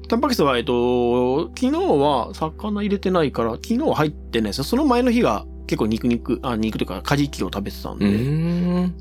[0.09, 4.65] タンパク質は、えっと、昨日は魚入れてないから、昨日は入ってないですよ。
[4.65, 8.07] その前の日が結構肉肉、あ、肉というかカジキを食べてたんうで。
[8.07, 8.95] ーん。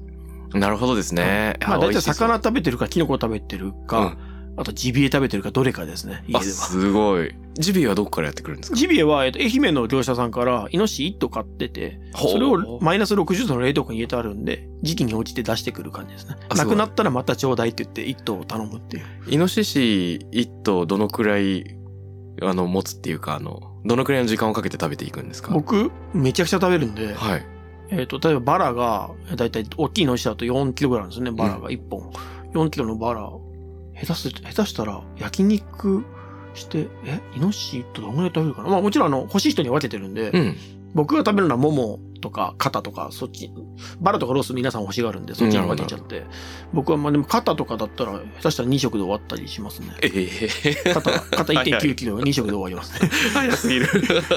[0.53, 1.57] なるほどですね。
[1.61, 4.15] まあ大体魚食べてるか、キノコ食べてるか、
[4.55, 6.51] あとジビエ食べてるか、どれかですね、家あ、では。
[6.53, 7.33] すごい。
[7.55, 8.75] ジビエはどこからやってくるんですか？
[8.77, 16.35] ジビエは、えっと、愛媛の業者さんから、イノシシ1頭買ってて、それをマイナス60度の冷凍庫に入れてあるんで、時期に応じて出してくる感じですね。
[16.55, 19.05] なくなったらまたちょうだいって言って1頭を頼むっていう。
[19.29, 21.75] イノシシ一頭どのくらい、
[22.41, 25.51] あの、持つっていうか、あの、どのくらいの時間をかけて食べていくんですか？
[25.53, 27.45] 僕、めちゃくちゃ食べるんで、はい。
[27.89, 32.11] えっ、と、例えばバラが、だいたい大きいのしだと4キロぐらいなんですよね、バラが1本。
[32.53, 33.29] 4キロのバラ、
[33.99, 36.03] 下手す下手したら焼肉
[36.53, 38.69] して、え、イノシシ1頭どんぐらい食べるかな？
[38.69, 40.57] まあもちろんあの、欲しい人に分けてるんで、うん。
[40.93, 43.51] 僕が食べるのはももとか肩とかそっち、
[43.99, 46.23] バラとかロース皆さん欲しがるんで、そっちに分けちゃって。
[46.71, 49.87] 僕はまあでも肩とかだったら、下手したら2食で終わったりしますね。
[50.03, 50.29] え
[50.63, 53.09] え肩、肩1.9キロ2食で終わりますね。
[53.33, 53.87] 早すぎる。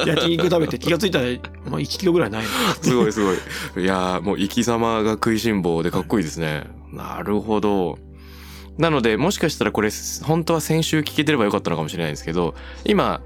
[0.06, 1.24] 焼肉食べて気がついたら、
[1.66, 2.48] まあ1キロぐらいないな。
[2.80, 3.84] すごいすごい。
[3.84, 6.64] いやーもう生き様が食いしん坊でかっこいいですね。
[6.90, 7.98] なるほど。
[8.78, 9.90] なので、もしかしたらこれ、
[10.22, 13.22] 本当は先週聞けてればよかったのかもしれないですけど、今、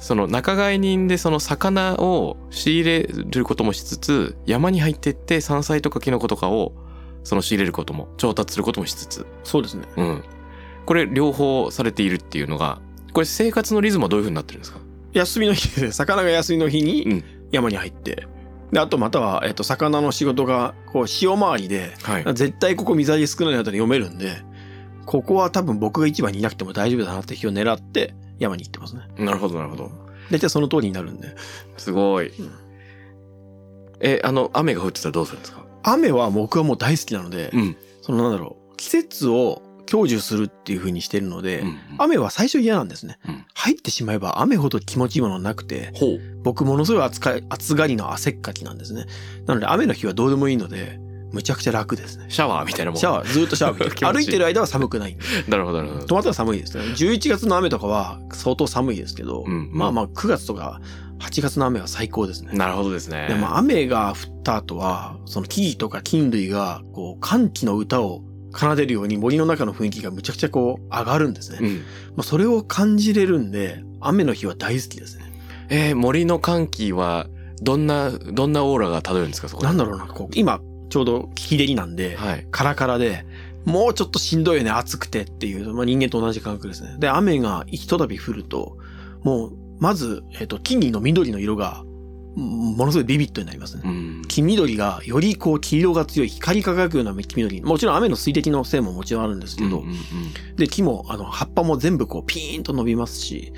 [0.00, 6.72] その仲買人でその魚を仕入れることもしつつ、山に入ってって山菜とかキノコとかを
[7.24, 9.84] その仕入れることも、調達することもしつつ、そうですね。
[9.96, 10.24] うん。
[10.86, 12.80] これ両方されているっていうのが、
[13.12, 14.78] これ生活のリズムはどういう風になってるんですか？
[15.12, 18.26] 休みの日で、魚が休みの日うんに山に入って、
[18.72, 22.24] で、あとまたは、えっ、と、魚の仕事が、こう、潮回りで、はい。
[22.34, 24.42] 絶対ここ水揚げ少ないなったら読めるんで、
[25.08, 29.08] ここは多分僕が一番にいなくても大丈夫だなって日を狙って山に行ってますね。
[29.16, 29.90] なるほど、なるほど。
[30.30, 31.34] 大体その通りになるんで。
[31.78, 32.26] すごい。
[32.26, 32.30] ん
[34.00, 35.64] え、あの、雨が降ってたらどうするんですか？
[35.82, 37.76] 雨は僕はもう大好きなので、うん。
[38.02, 43.18] そのなんだろう、季節を享受するっていう風にしてるので、うん雨は最初嫌なんですね。
[43.26, 45.92] うん入ってしまえば雨ほど気持ちいいものはなくて。
[46.42, 49.06] 僕ものすごい暑がりの汗っかきなんですね。
[49.46, 51.00] なので雨の日はどうでもいいので、
[51.32, 52.26] むちゃくちゃ楽ですね。
[52.28, 53.00] シャワーみたいなもん。
[53.00, 55.16] シャワー、ずっとシャワーいい 歩いてる間は寒くない。
[55.48, 56.06] なるほど、なるほど。
[56.06, 56.84] トマトは寒いですね。
[56.84, 60.80] 11月の雨とかは相当寒いですけど、うんまあまあ9月とか
[61.20, 62.52] 8月の雨は最高ですね。
[62.52, 63.26] なるほどですね。
[63.28, 68.22] でも雨が降った後は、その木々とか菌類が、こう、歓喜の歌を
[68.56, 71.58] 奏でるように森の中の雰囲気がむちゃくちゃこう、上がるんですね。
[71.60, 71.74] うん。
[71.76, 71.80] ま
[72.18, 75.24] あ、それを感じれるんで、雨の日は大好きですね。
[75.70, 77.26] えー森の歓喜は、
[77.60, 82.46] どんな、どんなオーラが漂うんですか、そこなんだろうな、こう、今、ちょうど日照りなんで、はい。
[82.50, 83.24] カラカラで、
[83.64, 86.96] もうちょっとしんどいよね、暑くてっていう、まあ、人間と同じ感覚ですね。
[86.98, 88.78] で、雨がひとたび降ると、
[89.22, 91.82] もう、まず、えっ、と、木々の緑の色が、
[92.36, 93.82] うんものすごいビビッドになりますね。
[93.84, 94.22] うん。
[94.28, 97.62] 黄緑が、よりこう、黄色が強い、光り輝くような黄緑。
[97.62, 103.52] もちろん雨の水滴のせいももちろんあるんですけど、うんうんうんで、木も、あの、葉っぱも全部こう、ピーンと伸びますし、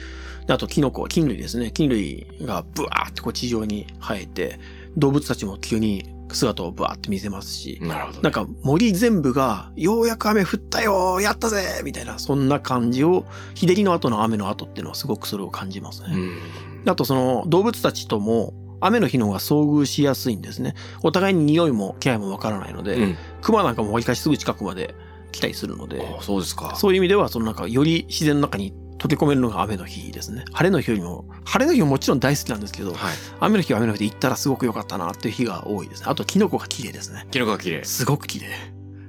[0.47, 1.71] であと、キノコ、菌類ですね。
[1.73, 4.59] 菌類がブワーってこう、地上に生えて、
[4.97, 8.23] 動物たちも急に姿をブワーって見せますし、なるほど。
[8.23, 16.09] なんか森全部が、ようやく雨降ったよやったぜみたいな、そんな感じを、日照りの後の雨の後っていうのはすごくそれを感じますね。
[16.13, 16.91] うん。
[16.91, 20.75] あとその動物たちとも、雨の日の方が遭遇しやすいんですね。
[21.03, 23.17] お互いに匂いも気配もわからないので、うん。
[23.43, 24.95] 熊なんかもわりかしすぐ近くまで
[25.33, 26.75] 来たりするので、あそうですか。
[26.77, 30.45] そういう意味では、そのなんかより自然の中に溶け込めるのが雨の日ですね。
[30.53, 33.15] 晴れの日よりも、晴れの日ももちろん大好きなんですけど、はい。
[33.41, 36.07] 雨の日は雨の日で行ったらすごく良かったなっていう日が多いですね。
[36.09, 37.27] あと、キノコが綺麗ですね。
[37.31, 37.85] キノコが綺麗。
[37.85, 38.49] すごく綺麗。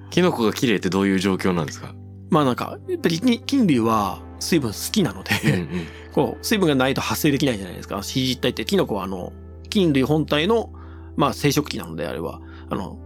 [0.10, 1.94] キノコが綺麗ってどういう状況なんですか？
[2.30, 5.88] まあなんか、やっぱり菌菌類は水分好きなので、うんうん。
[6.14, 8.02] こう、水分がないと発生できないじゃないですか。
[8.04, 9.34] CG 実体って、キノコはあの、
[9.70, 10.72] 菌類本体の、
[11.18, 12.98] まあ生殖器なのであれば、あの、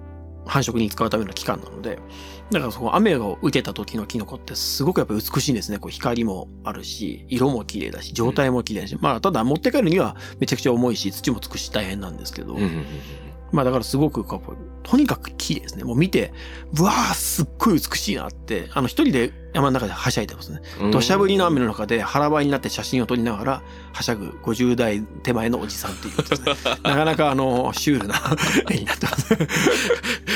[0.47, 1.99] 繁殖に使うための器官なので、
[2.51, 5.79] だからそこ雨を受けた時のキノコってすごくやっぱ美しいんですね。
[5.79, 12.85] こう光もあるし、色も綺麗だし、状態も綺麗だし、まあただ持って帰るにはめちゃくちゃ重いし、土もつくし大変なんですけど、うんうんうん
[13.51, 15.83] まあだからすごくこう、とにかく綺麗ですね。
[15.83, 16.33] もう見て、
[16.77, 20.59] うわーすっごい美しいなって、あの一人で山の中ではしゃいでますね。
[20.81, 23.61] うん土砂降りの雨の中で腹ばいになって写真を撮りながら、
[23.93, 26.53] はしゃぐ50代手前のおじさんっていうですね。
[26.83, 28.15] なかなかあの、シュールな
[28.69, 29.37] 絵になってます。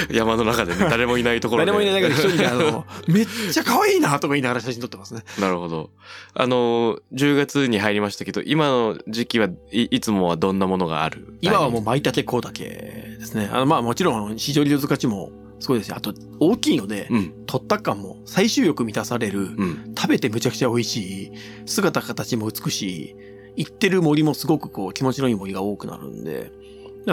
[0.09, 1.71] 山の中でね、 誰もいないところで。
[1.71, 5.21] 誰もいない中で一人であの、めっちゃ可愛いなとか言いながら写真撮ってますね。
[5.39, 5.89] なるほど。
[6.33, 11.37] あの、10月に入りましたけど、今の時期はい、いつもはどんなものがある？
[11.41, 13.49] 今はもう舞茸こうだけですね。
[13.51, 15.95] あの、まあもちろん市場利用価値もすごいですよ。
[15.97, 17.33] あと、大きいので、うん。
[17.45, 19.93] 取った感も最終欲満たされる、うん。
[19.97, 21.31] 食べてむちゃくちゃ美味しい、
[21.65, 23.15] 姿形も美しい、
[23.55, 26.51] 行ってる森もすごくこう気持ちのいい森が多くなるんで、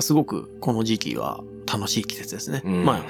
[0.00, 2.62] すごくこの時期は楽しい季節ですね。
[2.64, 3.04] うんまあ、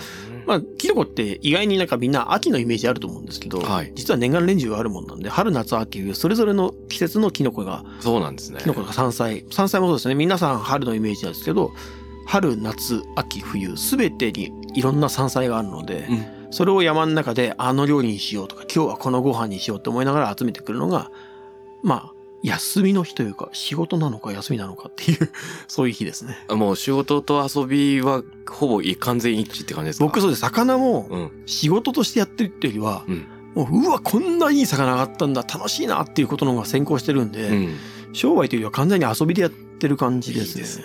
[0.46, 8.60] まあ、キノコって意外になんかみんな秋のイメージあると思うんですけど、はい実は年がら年中あるもんなんで、春、夏、秋冬、それぞれの季節のキノコが、そうなんですね。
[8.62, 10.14] キノコが山菜、山菜もそうですね。
[10.14, 11.72] 皆さん春のイメージなんですけど、
[12.26, 16.26] 春、夏、秋、冬、すべてにいろんな山菜があるので、うん。
[16.50, 21.10] それを山の中であの料理にしようとか、今日はこのご飯にしようって思いながら集めてくるのが、
[21.82, 22.12] まあ、
[22.42, 25.30] 休みの日というか、仕事なのか休みなのかっていう、
[25.66, 26.36] そういう日ですね。
[26.48, 30.04] もう仕事と遊びはほぼ完全一致って感じですか？
[30.04, 30.40] 僕そうです。
[30.40, 31.30] 魚もうん。
[31.46, 33.26] 仕事としてやってるっていうよりは、うん。
[33.54, 37.76] もう、うわ、こんないい魚があったんだ、楽しいなっていうことの方が先行してるんで、うん。
[38.12, 40.62] 商売というよりは完全に遊びでやってる感じいいですね。
[40.62, 40.84] ですね。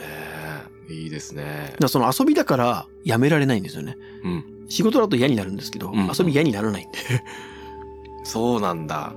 [0.91, 3.97] いいですねだその遊びだからやめられないんですよね。
[4.23, 4.45] うん。
[4.69, 6.97] 仕事だと嫌になるんですけど、うん遊び嫌にならないんで。
[8.23, 9.13] そうなんだ。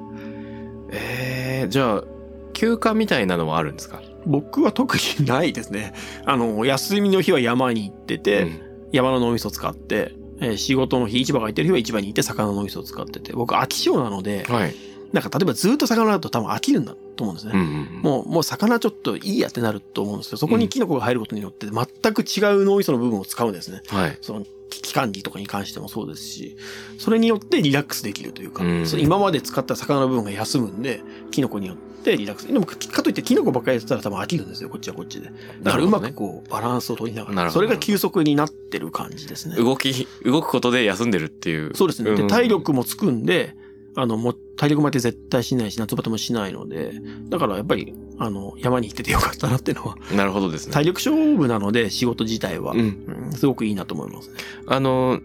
[0.91, 2.05] ええじゃあ、
[2.53, 4.03] 休暇みたいなのはあるんですか？
[4.27, 5.93] 僕は特にないですね。
[6.25, 8.61] あの、休みの日は山に行ってて、うん
[8.93, 14.75] 山の脳みそ使って、えー仕事の日、市場が空いてる日は市場に行って魚の脳みそを使ってて、僕飽き性なので、はい。
[15.15, 17.53] なんか例えばずっと魚だと多分飽きるんだと思うんですね。
[17.55, 18.03] うんうんうん。
[18.03, 23.83] もう、もう魚ちょっといいやってなると思うんですけど、そこにキノコが入ることによって全く違う脳みその部分を使うんですね。
[23.87, 24.19] はい。
[24.21, 26.57] その危機管理とかに関してもそうですし、
[26.99, 31.01] それによってリラックスできるというか、うん今まで使った魚の部分が休むんで、
[31.31, 32.53] キノコによってリラックス。
[32.53, 35.31] でも、かかといってキノコばっかりやってたら多分飽きるんですよ、こっちはこっちで。
[35.63, 39.57] だからうまくこう、バランスを取りながら、それが休息になってる感じですね。
[39.57, 41.75] 動き、動くことで休んでるっていう。
[41.77, 42.15] そうですね。
[42.17, 43.55] で、ん体力もつくんで、
[43.97, 46.93] あの、もう体力まで絶対しないし、夏バテもしないので、
[47.29, 50.73] だからやっぱり、あの、山に行っててよかったなっていうのは、なるほどですね。
[50.73, 52.79] 体力勝負なので、仕事自体は、うん。
[52.81, 52.83] う
[53.31, 54.35] んすごくいいなと思いますね。
[54.67, 55.21] あの、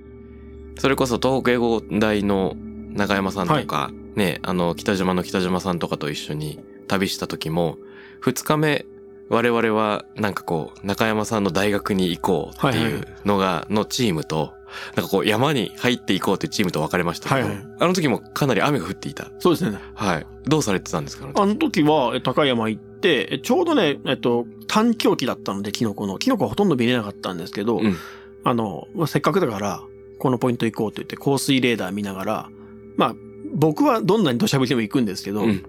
[0.78, 2.56] それこそ東北英語大の
[2.92, 7.78] 中山さんとか、ね、あの、北島の北島さんとかと一緒に旅した時も、
[8.22, 8.86] 二日目、
[9.30, 14.54] 我々はなんかこう、中山さんの大学に行こうっていうのが、のチームと、
[14.96, 19.32] なんかこう山に入っていこうっていうチームと分かれましたけど、はいはいあの時もかなり雨が降っていた。
[19.40, 19.78] そうですね。
[19.96, 20.28] はい。
[20.46, 21.82] どうされてたんですかあの時？
[21.84, 26.18] は、え高山行って、えちょうどね、えっと、短狂期だったので、キノコの。
[26.18, 27.96] キノコはほとんど見れなかったんですけど、うん
[28.44, 29.82] あの、まあせっかくだから、
[30.18, 32.50] このポイント行こうと言って、降水レーダー見ながら、
[32.98, 33.16] まあ、
[33.54, 35.64] 僕はどんなに土砂降りでも行くんですけど、うん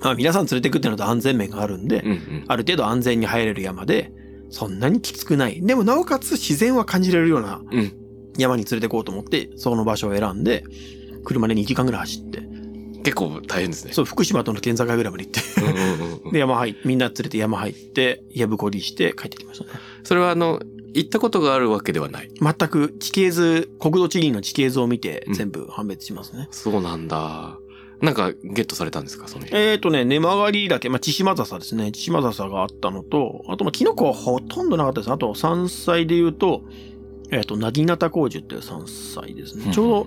[0.00, 2.44] まあ、皆さん連れてくってなると安全面があるんで、うんうん。
[2.48, 4.12] ある程度安全に入れる山で、
[4.50, 5.60] そんなにきつくない。
[5.64, 7.92] でもなおかつ自然は感じれるようなうん。
[8.38, 10.64] 山に連れてこうと思って、その場所を選んで、
[11.24, 12.42] 車で2時間ぐらい走って、
[13.02, 13.92] 結構大変ですね。
[13.92, 19.70] そう、福島との県境ぐらいまで行って、うんうんうんうんで、山入っみんな連れて山入って、やぶこりして帰ってきましたね。
[20.02, 20.60] それはあの、
[20.94, 22.30] 行ったことがあるわけではない？
[22.40, 26.48] 全く地形図、国土地理院の地形図を見てうん全部判別しますね。
[26.50, 27.58] そうなんだ。
[28.00, 29.54] なんかゲットされたんですかその日。
[29.54, 31.90] えーとね、根曲がりだけ、まあ、千島笹ですね。
[31.92, 35.10] 千島笹があったのと、あと、まあ、キノコはほとんどなかったです。
[35.12, 36.62] あと、山菜で言うと、
[37.34, 39.72] えっ、と、なぎなた工樹っていう山菜ですね。
[39.72, 40.06] ちょうど、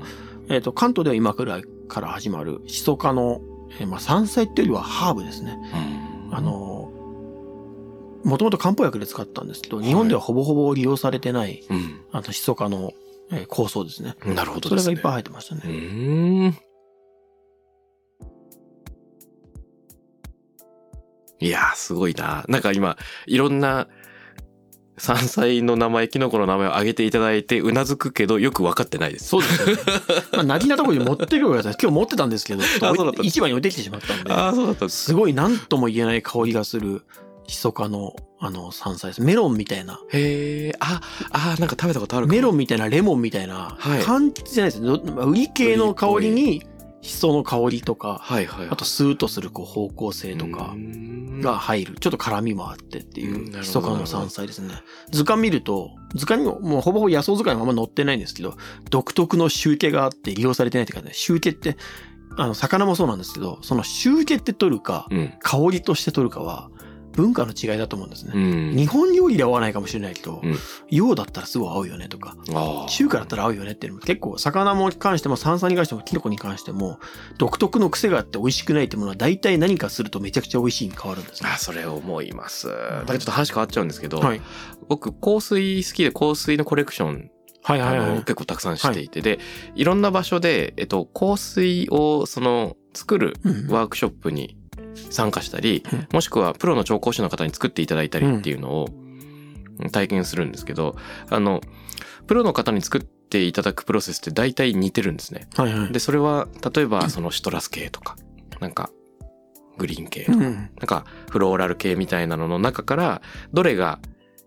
[0.49, 3.41] えっ、と、関東では今くらいから始まる、シソ科の、
[3.79, 5.57] えーまあ、山菜っていうよりはハーブですね。
[6.31, 12.01] うんあ、のー、もともと漢方薬で使ったんですけど、日本ではほぼほぼ利用されてない、うん。
[12.11, 12.91] あの、シソ科の、
[13.31, 14.15] えー構想ですね。
[14.25, 14.81] なるほどですね。
[14.81, 15.61] それがいっぱい入ってましたね。
[15.65, 16.57] うーん。
[21.39, 22.45] いやー、すごいな。
[22.47, 23.87] なんか今、いろんな
[24.97, 29.27] 山菜の名前、キノコの名前を挙げていただいて、うなずくけど、よく分かってないです。
[29.29, 29.77] そうですね。
[30.33, 31.77] まあ、なぎなたこに持ってくるわけです。
[31.79, 32.63] 今日持ってたんですけど、
[33.23, 35.05] 市場に置いてきてしまったんで、ああ、そうだったす。
[35.05, 37.03] すごい何とも言えない香りがする、
[37.47, 39.21] シソ科の、あの、山菜です。
[39.21, 46.63] メロンみたいな、へえ、あ、あーなんか食べたことあるメロンみたいな、レモンみたいな、はい柑橘じゃないです売り系の香りに、
[47.01, 48.69] シソの香りとか、はいはいはい。
[48.71, 50.75] あとスーッとするこう方向性とか
[51.41, 51.95] が入る。
[51.99, 54.73] ちょっと辛みもあってっていうんなるほどう、シソ科の山菜ですね。
[55.11, 58.57] 図鑑見ると、図鑑にももうほぼほぼ野草図鑑のまま載ってないんですけど、
[58.89, 61.77] 独特の集計があって利用されてないって感じで、集計って、
[62.37, 65.33] あの、魚もそうなんですけど、その集計って取るか、うん。
[65.39, 66.69] 香りとして取るかは、
[67.17, 68.31] 文化の違いだと思うんですね。
[68.35, 68.39] う
[68.73, 68.75] ん。
[68.77, 70.55] 日本料理で合わないかもしれないけど、うん
[70.89, 72.35] 洋だったらすごい合うよねとか。
[72.89, 76.99] 中華だったら合うよねっていうのも結構魚も関しても山菜に関してもキノコに関しても
[77.37, 81.49] 独特の癖があって美味しくないってものは大体何かするとめちゃくちゃ美味しいに変わるんですね。
[81.51, 82.67] あ、それ思います。
[82.67, 84.41] だからちょっと話変わっちゃうんですけど、はい。
[84.87, 87.29] 僕、香水好きで香水のコレクション、
[87.63, 88.15] あはいはいはいの、。
[88.19, 89.39] 結構たくさんしていて、で、
[89.75, 94.56] いろんな場所で、えっと、香水を、その、作るうんワークショップに
[95.09, 98.87] 参加したり、うんもしくはプロの調香師の方に作っていただいたりっていうのを
[99.91, 100.95] 体験するんですけど、
[101.29, 101.61] あの、
[102.27, 105.47] プロの方に作っていただくプロセスって大体似てるんですね。
[105.55, 105.91] はいはい。
[105.91, 108.15] で、それは、例えば、そのシトラス系とか、
[108.59, 108.89] なんか、
[109.77, 110.53] グリーン系とか、うん。
[110.53, 113.21] なんか、フローラル系みたいなのの中から、
[113.53, 113.99] どれが、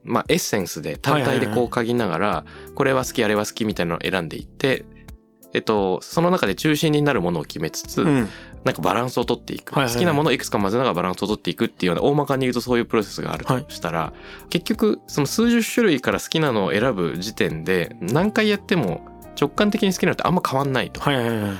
[0.03, 4.85] まあ、エッセンスで単体でこう嗅ぎながら、これは好き、あれは好きみたいなのを選んでいって、
[5.53, 8.29] えっと、その中で中心になるものを決めつつ、うん。
[8.65, 9.73] なんかバランスをとっていく。
[9.73, 14.13] はいはいはい好きなものをいくつか混ぜながらバランスをとっていくっていうような、大まかに言うとそういうプロセスがあるとしたら、
[14.49, 19.07] 結局、その数十種類から好きなのを選ぶ時点で、何回やっても
[19.41, 21.01] 直感的に好きなのってあんま変わんないと。
[21.01, 21.53] はいはいはい。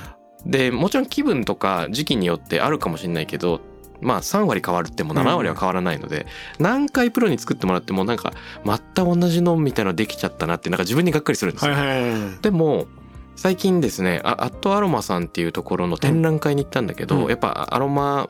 [0.45, 3.61] で、もちろん気分とか時期によってあるかもしれないけど、
[4.01, 6.25] まあ3割変わるっても7割は変わらないので、
[6.59, 11.73] 何回プロに作ってもらってもなんか、また同じのみたいなのできちゃったなってなんか自分にがっかりするんですよ。
[11.73, 12.41] はいはいはい。
[12.41, 12.87] でも、
[13.35, 17.29] 最近ですね、あアットアロマさんっていうところの展覧会に行ったんだけど、うん。
[17.29, 18.29] やっぱアロマ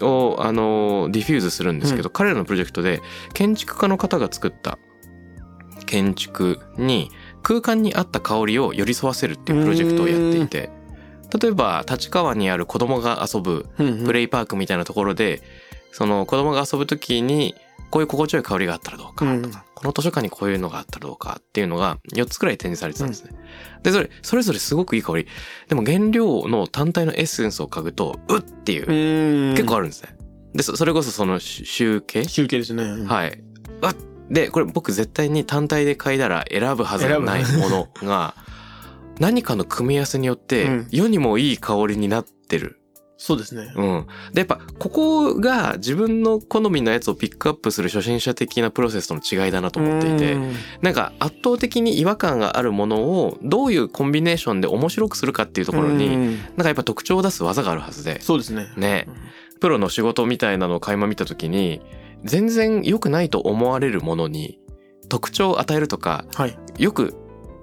[0.00, 3.00] を、あの、 diffuse するんですけど、彼らのプロジェクトで
[3.32, 4.78] 建築家の方が作った
[5.86, 7.10] 建築に
[7.42, 10.70] 空間に合った香りを寄り添わせるっていうプロジェクトをやっていて、
[11.42, 15.42] 例えば立川にある子供が遊ぶうんプレイパークみたいなところで、
[15.92, 17.54] その子供が遊ぶときに、
[17.90, 23.32] こういう心地よい香りがあったらどうかとか、この図書館にこういうのがあったらどうかっていうのが4つくらい展示されてたんですね。
[23.82, 25.26] で、それ、それぞれすごくいい香り。
[25.68, 29.54] でも原料の単体のエッセンスを嗅ぐと、うっっていう、うん。
[29.54, 30.16] 結構あるんですね。
[30.54, 32.24] で、そそれこそそのし集計？
[32.24, 32.82] 集計ですね。
[32.84, 33.06] い。
[33.06, 33.42] はい。
[33.82, 33.94] あっ
[34.30, 38.34] で、これ僕絶対に単体で嗅いだら選ぶはずのないものが、
[39.18, 42.79] 何かの組み合わせによってうん世にもいい香りになってる。
[43.22, 43.70] そうですね。
[43.76, 44.06] うん。
[44.32, 58.72] で、やっぱ、ここが自分の好みのやつをピックアップする初心者的なプロセスとの違いだなと思っていてう、んなんか圧倒的に違和感があるものをどういうコンビネーションで面白くするかっていうところに、うんなんかやっぱ特徴を出す技があるはずで、そうですね。
[58.76, 59.14] ねうん
[59.60, 61.82] プロの仕事みたいなのを垣間見た時に、
[62.24, 64.58] 全然良くないと思われるものに
[65.10, 66.58] 特徴を与えるとか、はい。
[66.78, 67.14] よく、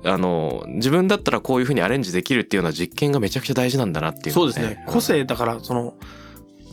[0.04, 4.84] あの、自分だったらこういう風にアレンジできるっていうような実験がめちゃくちゃ大事なんだなっていうのをそうですね。
[4.88, 5.96] 個性だから、その、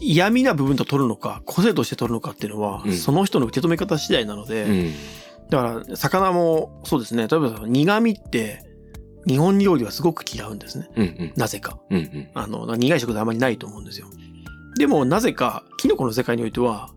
[0.00, 4.92] 嫌味な部分と取るのか、個性として取るのかっていうのは、うんその人の受け止め方次第なので、うん。
[5.50, 7.28] だから、魚もそうですね。
[7.28, 8.62] 例えば、苦味って、
[9.26, 10.88] 日本料理はすごく嫌うんですね。
[10.96, 11.32] うんうん。
[11.36, 11.78] なぜか。
[11.90, 12.28] うんうん。
[12.34, 14.06] あの、苦い食材あまりないと思うんですよ。
[14.76, 16.90] でも、なぜか、キノコの世界においては、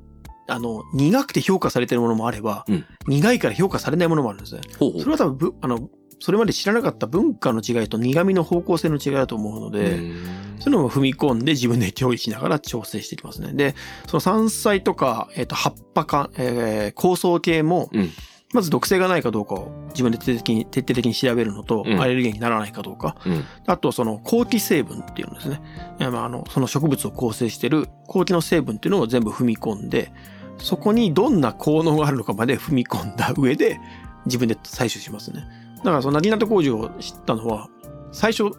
[0.49, 4.61] あの、苦くて評価されてるものもあれば、うん苦いから評価されないものもあるんですね。
[4.77, 13.53] ほうほうそれは多分ぶ、あの、それまで知らなかった文化の違いと苦味の方向性の違いだと思うので、うんそういうのも踏み込んで自分で調理しながら調整していきますね。
[13.53, 13.75] で、
[14.07, 18.09] その山菜とか、えっ、と、葉っぱか、えー、香草系も、うん
[18.53, 23.17] まず毒性がないかどうかを自分で徹底的に徹底的に調べるのと、うんアレルゲンにならないかどうか。
[23.25, 23.43] うん。
[23.65, 25.61] あと、その、抗気成分っていうのですね。
[25.99, 30.13] まあ、あの、その植物を構成している抗気の成分っていうのを全部踏み込んで、
[30.59, 33.81] そこにどんな効能があるのかまで踏み込んだ上で、
[34.25, 35.45] 自分で採取しますね。
[35.87, 37.69] だから、そのナディナト工場を知ったのは、
[38.11, 38.51] 最初、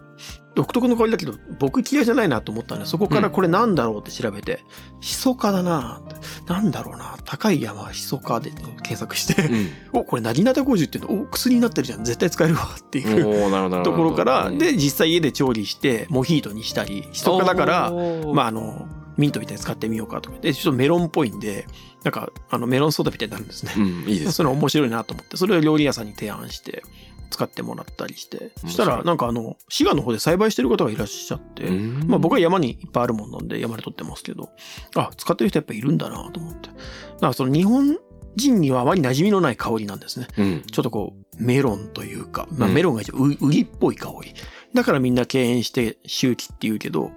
[0.55, 4.63] 独特の香りだけど、僕嫌いじゃないなと思ったんで、そこからこれなんだろうって調べて、
[4.99, 6.01] ヒソ科だな
[6.47, 9.47] なんだろうな高い山ヒソ科で検索して、
[9.93, 9.99] うん。
[9.99, 12.03] お、これナディナタ工場っていうの、お、薬になってるじゃん。
[12.03, 13.83] 絶対使えるわっていう。
[13.83, 17.91] ところから、うん、で、実際家で調理して、モヒートにしたり、ヒソ科だから、
[18.33, 18.87] まあ、あの、
[19.19, 20.39] ミントみたいに使ってみようかとか。
[20.39, 21.67] で、ちょっとメロンっぽいんで、
[22.03, 23.73] なんか、あの、メロンソーダみたいになるんですね。
[23.77, 26.83] うん、いいです、 それ面白いなと思って、それを料理屋さんに提案して、
[27.29, 34.49] 使ってもらったりして、そしたら、なんかあの、滋賀の方で栽培してる方がいらっしゃって、うんまあ僕は山にいっぱいあるもんなんで山で撮ってますけど、
[34.95, 36.69] あ、使ってる人やっぱいるんだなと思って。
[36.69, 37.97] だからその日本
[38.35, 40.27] 人にはあまり馴染みのない香りなんですね。
[40.37, 40.61] うん。
[40.61, 44.33] ちょっとこう、メロンというか、まあうんメロンが一応ウウリっぽい香り。
[44.73, 47.11] だからみんな敬遠して周期って言うけど、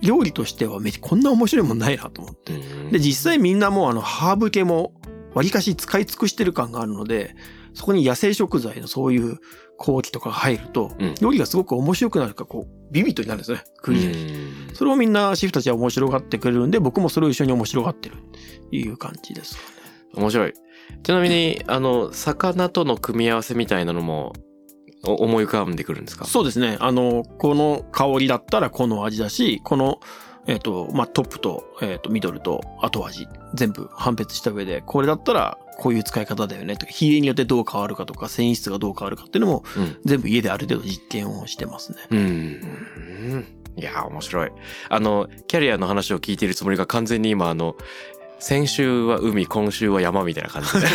[0.00, 2.54] 料理としてはめこんな面白いもんないなと思って。
[2.90, 4.94] で、実際みんなもうあの、ハーブ系も
[5.34, 7.34] 割かし使い尽くしてる感があるので、
[7.74, 9.38] そこに野生食材のそういう
[9.78, 13.62] 香気とかが入ると、うん料理がすごく面白くなるか、こう、ビビットになるんですね。
[13.82, 14.34] クリアに。
[14.34, 19.66] うんそれをみんなシェフたちは面白がってくれるんで、僕もそれを一緒に面白がってるっていう感じですかね。
[20.14, 20.54] 面白い。
[21.02, 24.32] ちなみに、あの、魚との組み合わせみたいなのも、
[25.06, 26.24] お思い浮かんでくるんですか？
[26.24, 26.78] そうですね。
[26.80, 30.00] あの、この香りだったらこの味だし、この、
[30.46, 39.96] えっ、と、まあ、トップと、えっ、と、ミドルと後味、全部判別した上で、これだったら、こういう使い方だよねとか、比例によってどう変わるかとか、繊維質がどう変わるかっていうのも、うん。
[40.04, 41.98] 全部家である程度実験をしてますね。
[42.10, 43.46] うん。
[43.76, 44.52] いやー、面白い。
[44.88, 47.76] あの、キャリアの話を聞いているつもりが完全に今、あの、
[48.38, 50.86] 先週は海、今週は山みたいな感じで、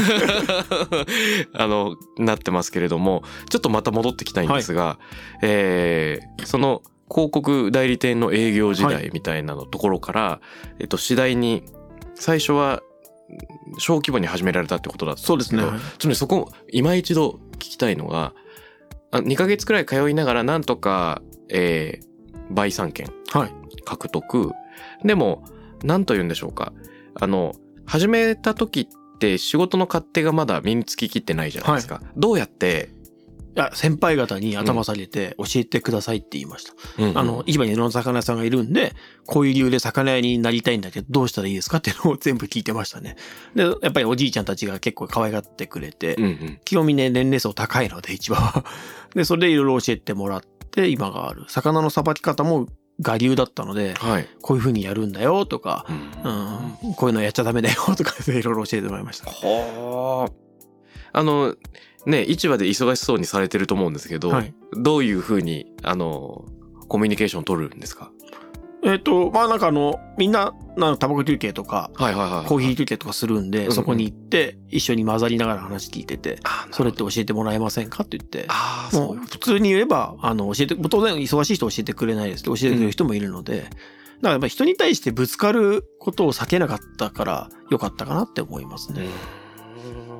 [1.55, 4.99] あの、なってますけれども、ちょっとまた戻ってきたいんですが、
[5.41, 10.41] えーその広告代理店の営業時は代みたいなのところから、
[10.79, 11.63] えっと、次第に、
[12.15, 12.81] 最初は、
[13.77, 18.33] 小規模に始められたってことだったんですけど、そうですねつまりそこ、今一度聞きたいのが、
[19.11, 23.51] あ2ヶ月くらい通いながらなんとか、えー、倍産権はい。
[23.85, 24.51] 獲得。
[25.03, 25.43] でも、
[25.83, 26.73] なんと言うんでしょうか。
[27.15, 27.53] あの、
[27.85, 32.01] 始めた時って仕事の勝手がまだ身につききってないじゃないですか。
[32.15, 32.96] どうやって、い
[33.57, 36.73] や、先輩方に頭下げて教えてくださいって言いました。
[36.99, 38.93] うんあの、市場にいろんな魚屋さんがいるんで、
[39.25, 43.15] こういう理由で魚屋になりたいんだけど、どうしたらいいですかっていうのを全部聞いてましたね。
[43.55, 46.59] で、やっぱりおじいちゃんたちが結構可愛がってくれて、うんうん。
[46.63, 48.63] 基本みんな年齢層高いので、市場は。
[49.15, 51.45] で、それでいろいろ教えてもらって、今がある。
[51.47, 52.67] 魚のさばき方も
[53.05, 54.27] 我流だったので、はい。
[54.41, 59.29] こういう風にやるんだよとか、うんうん、こういうのやっちゃダメだよとか、 いろいろ教えてもらいました。
[59.29, 61.19] はあ。
[61.19, 61.55] あの、
[62.07, 64.53] ね、市場で忙しそうにされてると思うんですけど、はい。
[64.81, 66.45] どういうふうに、あの、
[66.87, 68.11] コミュニケーション取るんですか？
[68.83, 72.47] えっ、と、まあなんかあの、みんな、なんかタバコ休憩とか、はいはいはい。
[72.47, 83.71] コーヒー休憩とかするんで、うんそこに行って、一緒に混ざりながら話聞いてて、あそれって教えてもらえませんかって言って、あもう普通に言えば、あの、教えて、当然忙しい人教えてくれないですって教えてくれる人もいるので、だか
[84.21, 89.07] らやっぱり人に対してぶつかることを避けなかったから良かったかなって思いますね。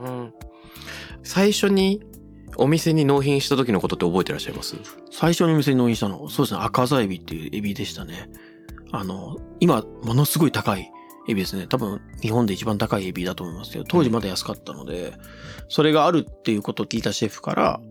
[0.04, 0.34] うん
[1.28, 2.02] 最初に
[2.56, 4.76] お店に納品した時のことって覚えてらっしゃいます？
[5.12, 8.30] 最初にお店に納品したの、そうですね、赤座エビっていうエビでしたね。
[8.92, 10.90] あの、今、ものすごい高い
[11.28, 11.68] エビですね。
[11.68, 15.14] 多分、日本で一番高いエビだと思いますけど、当時まだ安かったので、
[15.68, 17.82] それがあるっていうことを聞いたシェフから、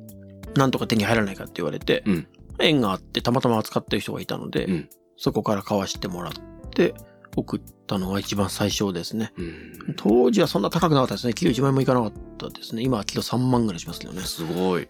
[0.56, 2.28] なんとか手に入らないかって言われて、うん
[2.58, 6.32] 縁があってたまたま扱ってる人がいたので、うんそこから買わしてもらっ
[6.70, 6.94] て、
[7.36, 9.32] 送ったのが一番最初ですね。
[9.36, 11.34] うん当時はそんな高くなかったですね。
[11.34, 12.82] キロ1万円もいかなかったですね。
[12.82, 14.22] 今はキロ3万ぐらいしますけどね。
[14.22, 14.88] すごい。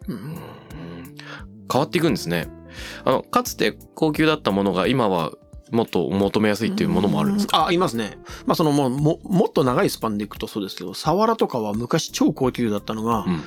[1.71, 2.49] 変わっていくんですね。
[3.05, 5.33] あの、かつて高級だったものが今は
[5.73, 7.67] もっと求めやすいっていうものもあるんですか？
[7.67, 8.19] あ、いますね。
[8.47, 13.43] まあそのもう、も、もっと長いスパンでいくとそうですけど、サワラとかは昔超高級だったのが、うん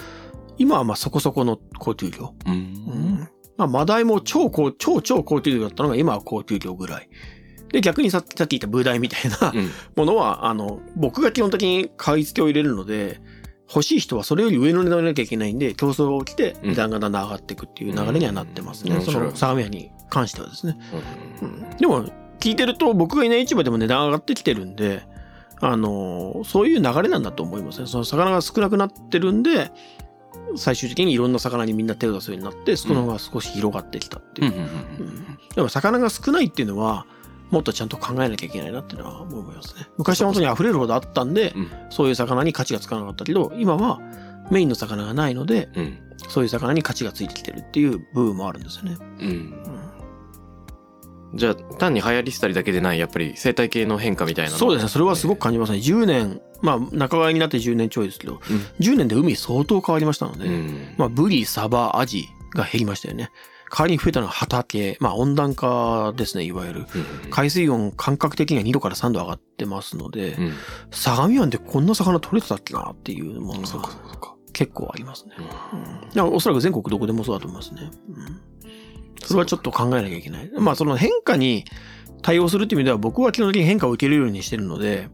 [0.61, 2.33] 今はまあそこそこの高級量。
[2.45, 2.51] う。
[2.51, 3.29] うんん。
[3.55, 7.09] まあマダイも超高、超超高級量だったのが今は高級量ぐらい。
[7.71, 9.69] で、逆にさっきさっき言ったブダイみたいなうん。
[9.95, 13.21] ものは、あの、僕が基本的に買い付けを入れるので、
[13.69, 18.95] 欲しい人はそれより上の値段を入れなきゃいけないんで、競争が起きて、うん値段がだんだん上がっていくっていう流れにはなってますね。
[18.95, 20.77] うんその相模屋に関してはですね。
[21.41, 22.05] ううんんでも、
[22.39, 25.03] 聞いてると僕がいない市場でも値段上がってきてるんで、
[25.61, 27.87] あのーそういう流れなんだと思いますね。
[27.87, 29.71] その魚が少なくなってるんで、
[30.55, 34.51] 最終的にいろんな魚にみんな手を出すようになって、そのが少し広がってきたっていう。
[34.51, 37.05] うんうんうんでも魚が少ないっていうのは、
[37.49, 39.87] もっとちゃんと考えなきゃいけないなっていうのは思いますね。
[39.97, 43.99] 昔は本当に溢れるほどあったんで、うんそういう魚に価値がつかなかったけど、今は
[44.51, 45.99] メインの魚がないので、うん。
[46.27, 48.97] そういう魚に価値がついてきてるっていう部分もあるんですよね。
[49.19, 49.27] うん。
[49.27, 49.89] うん
[51.35, 54.89] じゃあ、単に流行りしたりだけでない、やっぱり生態系の変化みたいなのそうですね。
[54.89, 55.77] それはすごく感じますね。
[55.77, 58.39] 10年、まあ、仲買になって10年ちょいですけど、
[58.79, 60.53] 10年で海相当変わりましたので、うん。
[60.53, 60.95] うん。
[60.97, 63.29] まあ、ブリ、サバ、アジが減りましたよね。
[63.69, 66.79] 代わりに増えたのは畑、まあ、温暖化ですね、いわゆる。
[66.79, 70.53] うん海水温感覚的には2度から3度上がってますので、うん。
[70.91, 73.89] 相模湾でこんな魚取れてたっけなっていうものが。
[74.51, 75.35] 結構ありますね。
[75.37, 77.91] うんうんおそらく全国どこでもそうだと思いますね。
[78.09, 78.41] うん
[79.23, 80.49] それはちょっと考えなきゃいけない。
[80.57, 81.65] まあその変化に
[82.21, 85.09] 対応するっていう意味では僕は基本的に変化を受けるようにしてるので、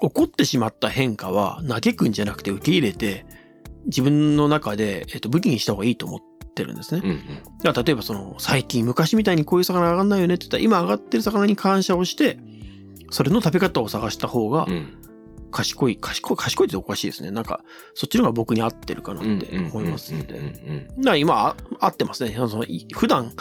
[0.00, 3.26] 起こってしまった変化は嘆くんじゃなくて受け入れて、
[3.86, 7.00] 自分の中で、えっと、武器にした方がいいと思ってるんですね。
[7.02, 7.18] うんうん。
[7.62, 12.38] だから例えばその最近昔みたいにこういう魚上がんないよねって言ったら今上がってる魚に感謝をして、
[13.10, 14.98] それの食べ方を探した方がうん。
[15.50, 17.30] 賢い、賢い、賢いっておかしいですね。
[17.30, 17.60] なんか、
[17.94, 22.34] そっちの方が僕に合ってるかなって思いますんうんうんだから今あ合ってますね。
[22.34, 23.32] そのい普段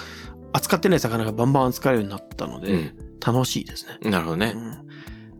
[0.53, 3.97] 扱ってない魚がバンバン扱えるようになったので、うん楽しいですね。
[4.01, 4.53] うんなるほどね。
[4.55, 4.87] うん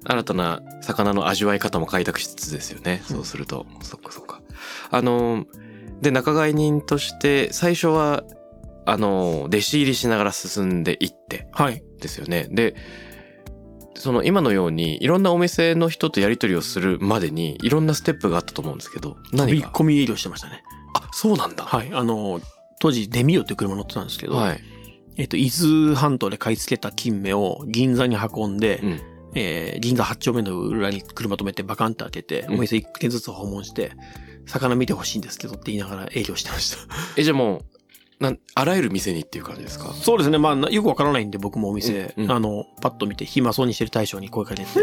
[0.05, 3.01] 新たな魚の味わい方も開拓しつつですよね。
[3.05, 3.65] そうすると。
[3.81, 4.41] そっかそっか。
[4.89, 5.45] あの、
[6.03, 8.23] で、仲買人として、最初は、
[8.85, 11.83] あの、弟子入りしながら進んでいって、はい。
[11.99, 12.47] ですよね。
[12.51, 12.75] で、
[13.95, 20.63] その今のように、いろんなお店の人とやり取りをするまでに、いろんなステップがあったと思うんですけど、飛び何か込み営業してましたね。
[20.93, 21.63] あ、そうなんだ。
[21.63, 21.89] はい。
[21.93, 22.41] あの、
[22.79, 24.59] 当時デミオっていう車乗ってたんですけど、はい。
[25.15, 29.01] えっ、と、伊豆半島で買い付けた金目を銀座に運んで、うん。
[29.35, 33.93] えー銀座8丁目の裏に車止めてバカンって開けて、うんお店1軒ずつ訪問して、
[34.45, 36.77] 魚見てほしいんですけどって言いながら営業してました。
[37.17, 39.93] え、じゃあもう、なん、あらゆる店にっていう感じですか？
[39.93, 40.37] そうですね。
[40.37, 44.67] まあ、なよくわからないんで、僕もお店、うんうんあの、パッと見て、暇そうにしてる大将に声かけて、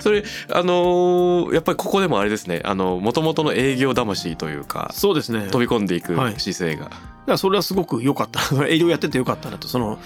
[0.00, 5.48] それ、あのーやっぱりここでもあれですね、あの、元々の営業魂というか、そうですね。
[5.50, 6.84] 飛び込んでいくはい姿勢が。
[6.84, 8.40] だからそれはすごく良かった。
[8.66, 9.68] 営業やってて良かったなと。
[9.68, 9.98] その、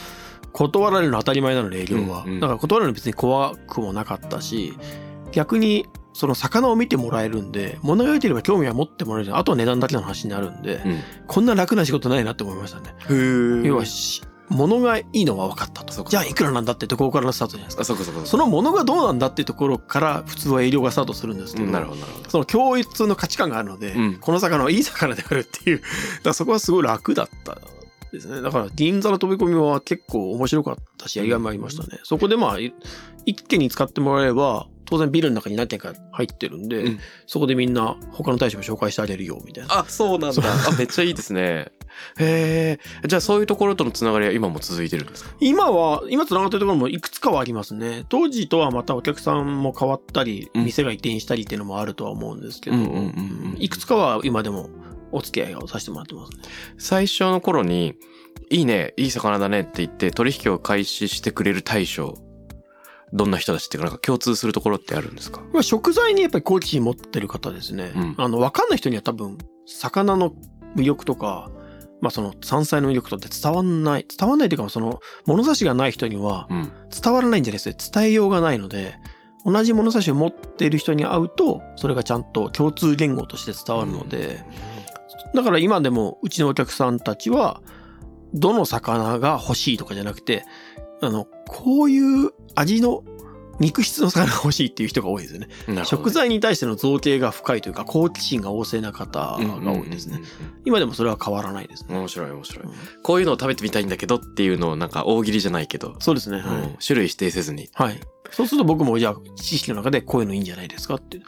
[0.53, 2.24] 断られるの当たり前なので営業は。
[2.27, 4.74] うんうんだから断られるの別に怖くもなかったし、
[5.33, 11.00] 逆に、その魚を見てもらえるんで、物が良ければ興味は持ってもらえるあとは値段だけの話になるんで、うん。
[11.26, 12.94] こんな楽な仕事ないなって思いましたね。
[13.08, 16.04] へー要はし、物がいいのは分かったと。
[16.04, 17.82] じゃあいくらなんだってところからのスタートじゃないですか。
[17.82, 22.30] あ、そこその物がどうなんだっていうところから普通は営業がスタートするんですけど、うんなるほど、なるほど。
[22.30, 25.82] その共通の価値観があるので、うんこの魚はいい魚であるっていう、
[26.22, 27.58] だそこはすごい楽だった
[28.12, 28.40] ですね。
[28.40, 32.00] だから銀座の飛び込みは結構面白かったし、やりがいもありましたね。
[32.04, 32.72] そこでまあ、い
[33.26, 39.80] 一軒に使ってもらえれば、当然ビルの中に何軒か入ってるんで、うんそこでみんな他の大将も紹介してあげるよ、みたいな。
[39.80, 40.43] あ、そうなんだ。
[40.68, 41.72] あ、めっちゃいいですね。
[42.18, 43.09] へえ。
[43.09, 45.34] じゃあそういうところとのつながりは今も続いてるんですか？
[45.41, 48.05] 今は、今繋がってるところもいくつかはありますね。
[48.09, 52.76] 当時とはまたお客さんも変わったり、うん店が移転したりっていうのもあるとは思うんですけど、
[53.59, 54.68] いくつかは今でも
[55.12, 56.39] お付き合いをさせてもらってますね。
[56.78, 57.95] 最初の頃に、
[58.51, 62.18] いいね、いい魚だねって言って取引を開始してくれる大将、
[63.12, 65.40] どんな人たちっていうかなんか共通するところってあるんですか？
[65.52, 67.92] まあ食材にやっぱり好奇心持ってる方ですね。
[67.94, 70.32] うんあの、わかんない人には多分、魚の
[70.76, 71.50] 魅力とか、
[72.00, 74.07] まあその山菜の魅力とかって伝わんない。
[74.18, 76.72] 伝わんないというか、その物差しがない人にはうん。
[77.02, 78.00] 伝わらないんじゃないですか。
[78.00, 78.96] 伝えようがないので、
[79.44, 84.44] 同じ物差しを持っている人に会うと、それがちゃんと共通言語として伝わるので、
[85.34, 87.62] だから今でもうちのお客さんたちは、
[88.34, 90.44] どの魚が欲しいとかじゃなくて、
[91.00, 93.03] あの、こういう味の
[93.59, 95.49] 肉質の魚が欲しいっていう人が多いですよね。
[95.68, 100.20] ね食材に対しての造形が深いというか、好奇心が旺盛な方が多いですね。
[100.64, 101.88] 今でもそれは変わらないですね。
[101.90, 102.72] うん面白い面白いうん。
[103.03, 106.40] こういうのを食べてみたいんだけどっていうのをなんか大喜利じゃないけど、そうですね。
[106.40, 106.57] はい。
[106.59, 107.70] うん種類指定せずに。
[107.72, 108.01] はい。
[108.30, 111.20] そうすると僕もじゃあ知識の中でこういうのいいんじゃないですかって。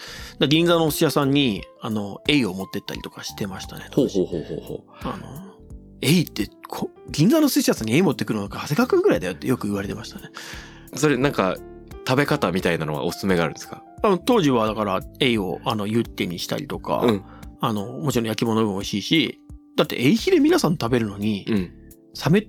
[0.48, 3.88] 銀座のお寿司屋さんに、あの、エイを持ってったりとかしてましたね。
[3.92, 5.47] ほうほうほうほうほあの、
[6.00, 10.30] エイってこ、銀座の寿司屋さんにエイ持ってくるのが長谷川くんぐらいだよってよく言われてましたね。
[10.92, 10.98] う。
[10.98, 11.56] それなんか、
[12.06, 13.82] 食べ方みたいなのはおすすめがあるんですか？
[14.02, 17.24] あの当時はだから、エイをあの、ユッケにしたりとか、うん。
[17.60, 19.40] あの、もちろん焼き物も美味しいし、
[19.76, 21.72] だってエイヒレ皆さん食べるのに、うん。
[22.14, 22.46] サメ、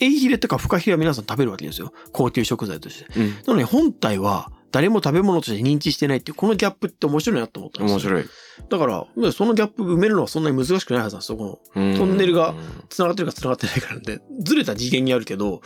[0.00, 1.92] エイヒレとかフカヒレは皆さん食べるわけですよ。
[2.12, 3.18] 高級食材として。
[3.18, 3.28] うん。
[3.30, 8.12] なのに本体は誰も食べ物として認知してないっていう、このギャップって面白いなと思ったんですよ。
[8.12, 8.24] 面白い。
[8.68, 11.38] だから、そのギャップ埋めるのはそんなに難しくないはずなんですよ。
[11.38, 12.54] この、トンネルが
[12.90, 15.62] 繋がってるか繋がってないかなんで、ずれた次元にあるけど、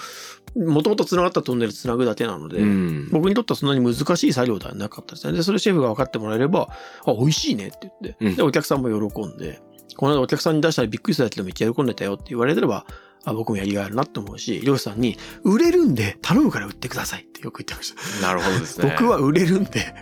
[0.56, 3.08] もともと繋がったトンネル繋ぐだけなので、うん。
[3.10, 5.32] 僕にとってはそんなに難しい作業ではなかったですね。
[5.32, 6.68] で、それシェフが分かってもらえれば、
[7.04, 9.60] あ、美味しいねって言って、うんで、お客さんも喜んで、
[9.96, 12.86] この間お客さんに出したらびっくりしたけどめっちゃ喜んでたよって言われれば、
[13.24, 18.26] あ僕もやりがいあるなって思うし、漁師さんに、売れるんで頼むから売ってくださいってよく言ってました。
[18.26, 18.90] なるほどですね。
[18.98, 19.94] 僕は売れるんで、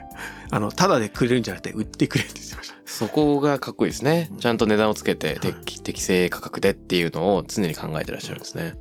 [0.50, 2.74] あの、ただでくれるんじゃなくて売ってくれって言ってました。
[2.86, 4.30] そこがかっこいいですね。
[4.40, 8.74] ちゃんと値段をつけて、適適正価格でっていうのを常に考えてらっしゃるんですね。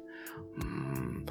[0.57, 1.25] うん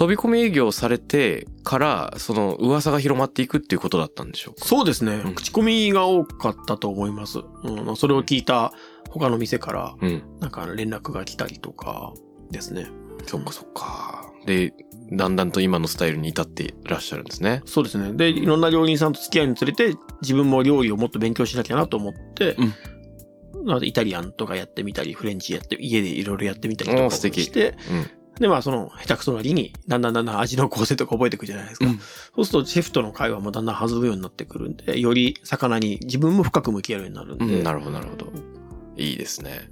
[0.00, 4.66] 飛び込み営業されてから、その噂が広まっていくっていうことだったんでしょうか？
[4.66, 5.16] そうですね。
[5.26, 7.40] うん口コミが多かったと思います。
[7.64, 8.72] うん、それを聞いた
[9.10, 10.22] 他の店から、うん。
[10.40, 12.12] なんか連絡が来たりとか
[12.50, 12.88] ですね。
[13.26, 14.32] そっかそっか。
[14.46, 14.72] で、
[15.12, 17.62] だんだんと今のスタイルに至っていらっしゃるんですね。
[17.66, 18.12] そうですね。
[18.12, 22.56] で、いろんな料理人さんと付き合いにつれて、自分も料理をもっと勉強しなきゃなと思って、
[23.64, 28.40] なのでイタリアンとかやってみたり、フレンチやって、家でいろいろやってみたりとかして、うん。
[28.40, 31.86] で、まあその、下手くそなりに、だんだんだんだん味の構成とか覚えていくじゃないですか。
[31.86, 37.44] うんそうすると、シェフとの会話もだんだん弾むようになってくるんで、より魚に自分も深く向き合うようになるんで。
[37.44, 38.32] うん、なるほど、なるほど。
[39.00, 39.68] いいですね。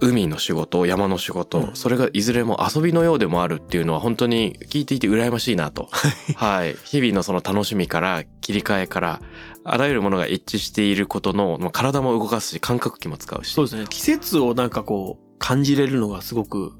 [0.00, 5.88] 海の仕事、山の仕事、うんそれがいずれも遊びのようでもあるっていうのは本当に聞いていて羨ましいなと。
[6.36, 6.76] はい。
[6.84, 9.20] 日々のその楽しみから、切り替えから、
[9.64, 13.54] あらゆるものが一致していることの、まあ体も動かすし、感覚器も使うし。
[13.54, 13.86] そうですね。
[13.88, 16.74] 季節をなんかこう、感じれるのがすごく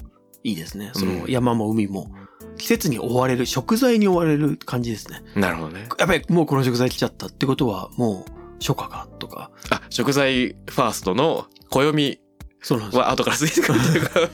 [0.45, 0.91] いいですね。
[0.95, 2.11] そのうん山も海も。
[2.59, 5.23] 季節に追われる、食材に追われる感じですね。
[5.35, 5.89] なるほどね。
[5.99, 9.51] やっぱりもうこの食材来ちゃったってことは、もう初夏かとか。
[9.71, 12.21] あ、食材ファーストの暦
[12.63, 13.03] そうなんですよ。
[13.03, 13.87] は後からついてくると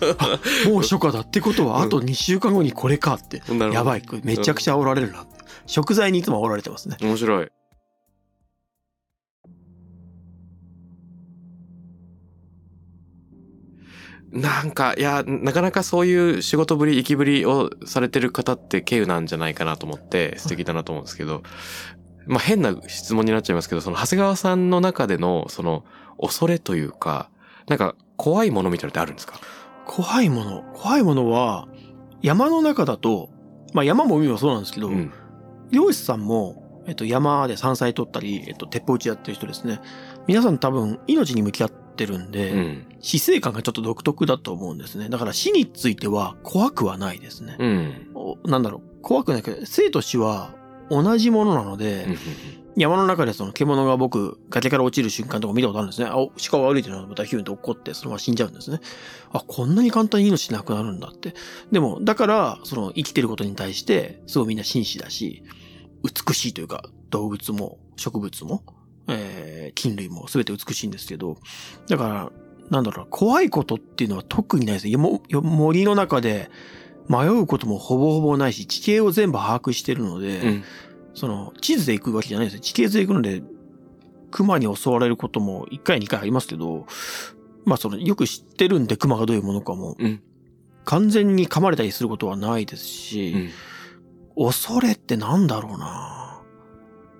[0.05, 0.27] いうか。
[0.71, 3.41] もう初夏だってことは、あと2週間後にこれかって。
[3.41, 4.03] なるほどやばい。
[4.25, 5.33] めちゃくちゃ煽られるなって。
[5.67, 6.97] 食材にいつも煽られてますね。
[7.03, 7.49] 面白い。
[14.33, 21.43] なんか、いや、なかなかそういう仕事ぶり、生きぶりをされてる方って稀有なんじゃないかなと思って、素敵だなと思うんですけど、
[22.27, 25.85] まあ変な質問になっちゃいますけど、その長谷川さんの中での、その、
[26.21, 27.31] 恐れというか、
[27.69, 29.41] なんか怖いものみたいなのってあるんですか？
[29.87, 30.63] 怖いもの。
[30.75, 31.67] 怖いものは、
[32.23, 33.31] 山の中だと、
[33.73, 35.13] まあ山も海もそうなんですけど、うん。
[35.71, 39.81] 漁師さんも、えっと、山で山菜取ったり、えっと、鉄砲撃ちやってる人ですね。
[40.27, 42.87] 皆さん多分、命に向き合ってるんで、うん。
[43.01, 45.09] 死生観がちょっと独特だと思うんですね。
[45.09, 47.57] だから死については怖くはないですね。
[47.59, 48.11] うん。
[48.15, 50.55] おなんだろう、怖くないけど、生と死は
[50.91, 56.09] 同じものなので、うん山の中でその獣が僕、崖から落ちる瞬間とか見たことあるんですね。
[56.09, 58.81] あ、お鹿が歩いてるのがまたヒュンと怒って、そのまま死んじゃうんですね。
[59.31, 61.35] あ、こんなに簡単に命なくなるんだって。
[61.71, 65.43] でも、だから、その生きてることに対して、すごいみんな紳士だし、
[66.03, 68.63] 美しいというか、動物も植物も、
[69.09, 71.37] えー、菌類も全て美しいんですけど、
[71.89, 72.33] だから、
[72.71, 74.97] なんだろうな、怖いことっていうのは特にないですね。
[75.43, 76.51] 森の中で
[77.09, 80.65] 迷うこともほぼほぼないし、地形を全部把握してるので、うん。
[81.15, 82.61] その、地図で行くわけじゃないですね。
[82.61, 83.43] 地形図で行くので、
[84.31, 86.87] 熊に襲われることも1回2回ありますけど、
[87.65, 90.23] まあその、よく知ってるんで熊がどういうものかも、うん。
[90.85, 93.51] 完全に噛まれたりすることはないですし、
[94.37, 94.53] うん。
[94.53, 96.43] 恐れってなんだろうな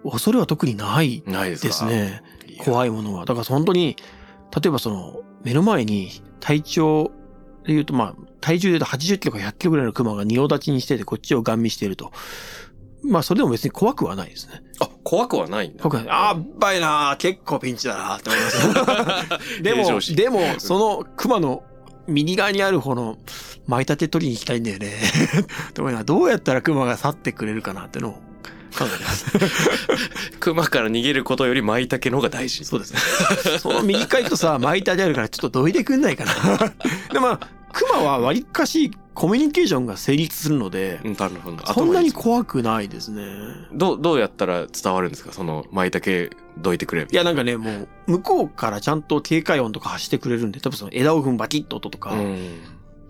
[0.05, 1.85] 恐れは特にないです。
[1.85, 2.23] ね。
[2.49, 3.25] いや怖いものは。
[3.25, 3.97] だから本当に、
[4.55, 6.11] 例えばその、目の前に
[6.41, 7.13] 体長
[7.65, 12.13] で言うと、まあ、体重で言うと80キロか100キロぐらいの熊が仁王立ちにしてて、こっちをガン見していると。
[13.05, 14.63] まあ、それでも別に怖くはないですね。
[14.81, 15.83] あ、怖くはないんだ。
[15.83, 16.07] 怖くない。
[16.11, 20.13] あー、ばいなー結構ピンチだなーって思います。
[20.17, 21.65] でも、でも、その熊の
[22.07, 23.19] 右側にある方の
[23.67, 24.93] 舞茸取りに行きたいんだよね。
[25.75, 28.32] どうやったら熊が去ってくれるかなってのを
[28.73, 29.27] 考えてます。
[30.41, 32.65] 熊から逃げることより舞茸の方が大事。
[32.65, 33.59] そうですね。
[33.59, 36.33] その右側行くとさ、舞茸あるからちょっとどいてくんないかな。
[37.13, 41.67] でもまあ、熊は割かしコミュニケーションが成立するので、うん、なるほど。
[41.73, 43.23] そんなにい怖くないですね。
[43.73, 45.33] どう、どうやったら伝わるんですか？
[45.33, 47.07] その、舞茸どいてくれ。
[47.11, 52.61] いやなんかね、もう、向こうからちゃんと警戒音とか発してくれるんで、多分その枝を踏むバキッと音とか、うん。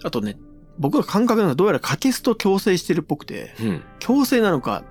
[0.05, 0.37] あとね、
[0.79, 3.83] 僕の感覚なのはどうやらカケスと共生してるっぽくて、うん。
[4.01, 4.85] 共生なのか、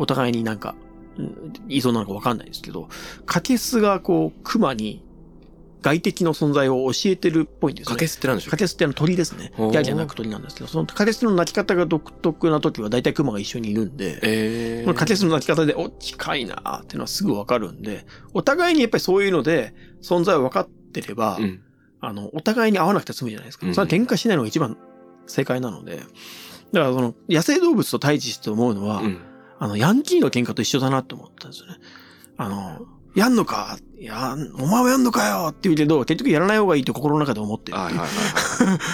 [0.00, 0.74] お互いになんか、
[1.18, 2.88] うん依存なのかわかんないですけど、
[3.26, 5.04] カケスがこう、熊に
[5.82, 7.94] 外敵の存在を教えてるっぽいんですね。
[7.94, 9.52] かけすってなんでしょカケスってあの鳥ですね。
[9.56, 21.60] ギャーギャー鳴く鳥なんですけど、そのカケスの鳴き方が独特な時は大体熊が一緒にいるんで、ええこのカケスの鳴き方で、お、近いなーっていうのはすぐわかるんで、お互いにやっぱりそういうので存在を分かってれば、うん。
[22.02, 23.66] あの、お互いに会わなくて済むじゃないですか。
[23.66, 24.78] うんそれは喧嘩しないのが一番
[25.26, 25.96] 正解なので、
[26.72, 29.18] だからその、野生動物と対峙して思うのは、うん。
[29.60, 31.76] あの、ヤンキーの喧嘩と一緒だなって思ったんですよね。
[32.38, 32.80] あの、
[33.14, 33.78] やんのか？
[33.98, 38.78] いや、お前もやんのかよって言うけど、結局やらない方がいいって心の中で思ってるっていうはいはいはいはい。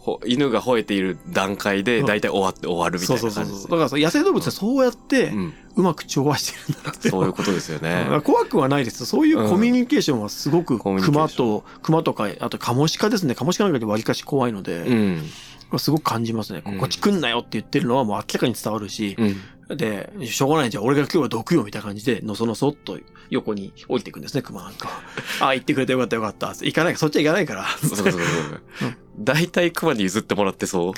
[0.00, 3.80] ほ犬が吠えている段階で、だいたい終わって終わるみたそいうな感じですそうそうそう。
[3.80, 5.54] だから野生動物はそうやってう、ん。
[5.76, 7.10] うまく調和してるんだなって。
[7.10, 8.06] そういうことですよね。
[8.24, 9.04] 怖くはないです。
[9.04, 13.34] そういうコミュニケーションはすごく熊と、熊とか、あとカモシカですね。
[13.34, 15.22] カモシカなんかで割かし怖いので、うん。
[15.78, 16.62] すごく感じますね。
[16.64, 19.76] うんこっち来んなよって言ってるのはもう明らかに伝わるし、うん。
[19.76, 20.84] で、しょうがないじゃん。
[20.84, 22.98] 俺が今日は毒よみたいな感じで、のそのそっと
[23.30, 24.88] 横に降りていくんですね、熊なんか。
[25.40, 26.48] あ あ、行ってくれてよかったよかった。
[26.48, 27.66] 行かないか、そっちは行かないから。
[27.80, 28.22] そうそうそう。
[29.20, 30.92] 大体熊に譲ってもらってそう。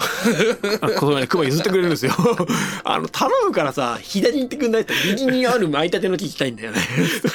[0.81, 2.13] あこの前熊譲ってくれるんですよ。
[2.85, 6.79] あの、頼むからさ、左に行ってくんないと右にある舞茸の木行きたいんだよね。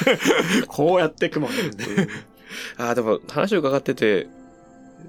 [0.68, 1.86] こうやって熊がいるんで。
[2.78, 4.28] ああ、でも話を伺ってて、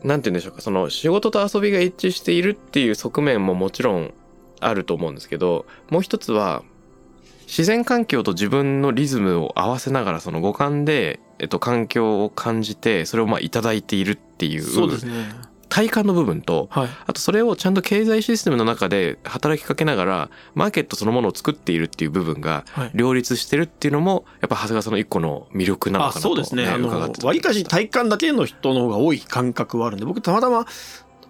[0.05, 4.15] なんて言うんでしょうか、その仕事と遊びが一致しているっていう側面ももちろん
[4.61, 6.63] あると思うんですけど、もう一つは、
[7.47, 15.13] 自然環境と自分のリズムを合わせながらその五感で、えっと、環境を感じて、それをまあいただいているっていう、そうですね。
[15.69, 16.89] 体感の部分と、はい。
[17.07, 22.91] あとそれをちゃんと経済システムの中で働きかけながら、マーケットそのものを作っているっていう部分がはい。
[22.95, 26.67] 両立してるっていうのも、やっぱ長谷川さんの一個の魅力なのあ、かなと、そうですね。
[26.67, 26.89] あの
[27.23, 30.67] 割かし体感だけの人の方が多い感覚はあるんで、僕たまたま、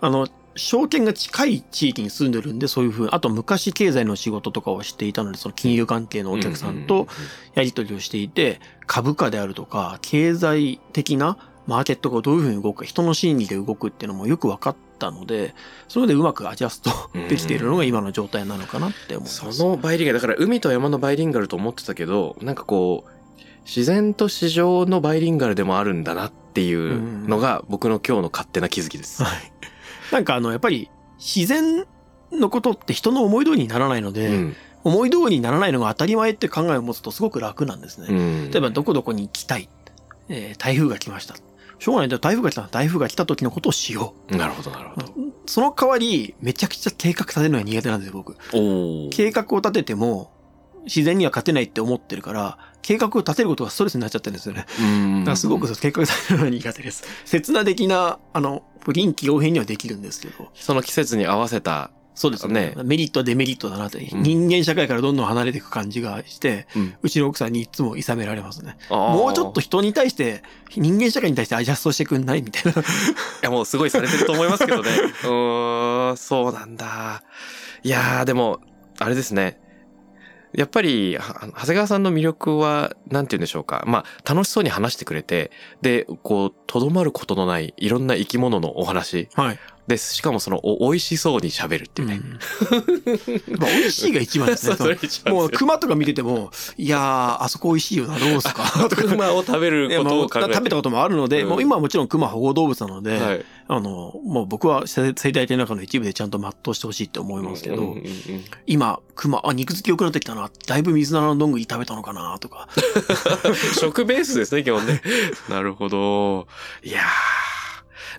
[0.01, 0.28] あの、
[0.59, 7.07] 証券が近い地域に住んでるんで、そういうふうあと昔経済の仕事とかをしていたので、その金融関係のお客さんと
[7.55, 11.39] やり取りをしていて、株価であるとか、経済的な
[11.69, 15.55] マーケットがどういうふうに動くか、人の心理で動くっていうのもよく分かったので、
[15.87, 16.91] それでうまくアジャスト
[17.29, 19.53] できているのが今の状態なのかなって思います。
[19.53, 23.11] そのバイリンガル、だから海と山のバイリンガルと思ってたけど、なんかこう、
[23.66, 29.23] 自然と市場のバイリンガルでもあるんだなっていうのが僕の今日の勝手な気づきです。
[29.23, 29.53] はい。
[30.11, 31.85] なんかあの、やっぱり自然
[32.33, 34.57] のことって人の思い通りにならないので、うん。
[34.85, 38.07] 思い通りにならないのが当たり前って考えを持つとすごく楽なんですね。
[38.09, 38.12] う
[38.49, 38.51] ん。
[38.51, 39.69] 例えばどこどこに行きたい。
[40.31, 41.35] えー台風が来ました。
[41.79, 42.09] しょうがない。
[42.09, 45.07] じゃあ台風が来たら台風が来た時のことをしよなるほど、なるほど。
[45.07, 45.12] う。
[45.47, 48.37] その代わり、めちゃくちゃ計画立てるのが苦手なんですよ、僕。
[49.11, 50.33] 計画を立てても、
[50.85, 54.66] 自然には勝てないって思ってるから、計画を立てることがストレスになっちゃってるんですよね。
[54.81, 57.05] うんだからすごく計画立てるのが苦手です。
[57.24, 58.62] 刹那的な、あの、
[58.93, 60.49] 臨機応変にはできるんですけど。
[60.55, 62.83] その季節に合わせた、そうですねね。
[62.83, 68.77] メリット、デメリットだなって、うん人間社会からどんどん離れていく感じがして、うんうちの奥さんにいつも諌められますね。
[68.91, 70.43] ももうちょっと人に対して、
[70.77, 72.43] 人間社会に対してアジャストしてくんない？
[72.43, 72.81] みたいな。
[72.81, 72.85] い
[73.43, 74.91] や、もうすごいされてると思いますけどね。
[75.23, 77.23] うーん、そうなんだ。
[77.85, 78.59] いやー、でも、
[78.99, 79.61] あれですね。
[80.53, 83.85] やっぱり、は長谷川さんの魅力は、なんて言うんでしょうか。
[83.87, 85.53] まあ、楽しそうに話してくれて、
[85.83, 89.59] で、こう、とどまることのない、いろんな生き物のお話はい。
[89.89, 90.14] です。
[90.14, 92.20] しかもその、お、美味しそうに喋るっていうね。
[93.59, 94.76] まあ、美味しいが一番ですね。
[94.76, 98.64] そうそれ一番もう熊とか見てても、いやー、あそこ美味しいよな、どうすか？
[98.89, 99.03] とか。
[99.03, 100.55] 熊を食べることを考えて。
[100.55, 103.45] 食べたこともあるので、うんもう今はもちろん熊保護動物なので、はい。
[103.70, 108.05] あの、もう僕は生生態系の中の一部でちゃんと全うしてほしいって思いますけど、うんうんうん
[108.66, 112.68] 今、熊、あ、肉付き良くなってきたな、だいぶ水菜のどんぐり食べたのかな、とか。
[113.80, 115.03] 食ベースですね、基本ね。
[115.49, 116.47] なるほど。
[116.82, 117.38] いやー。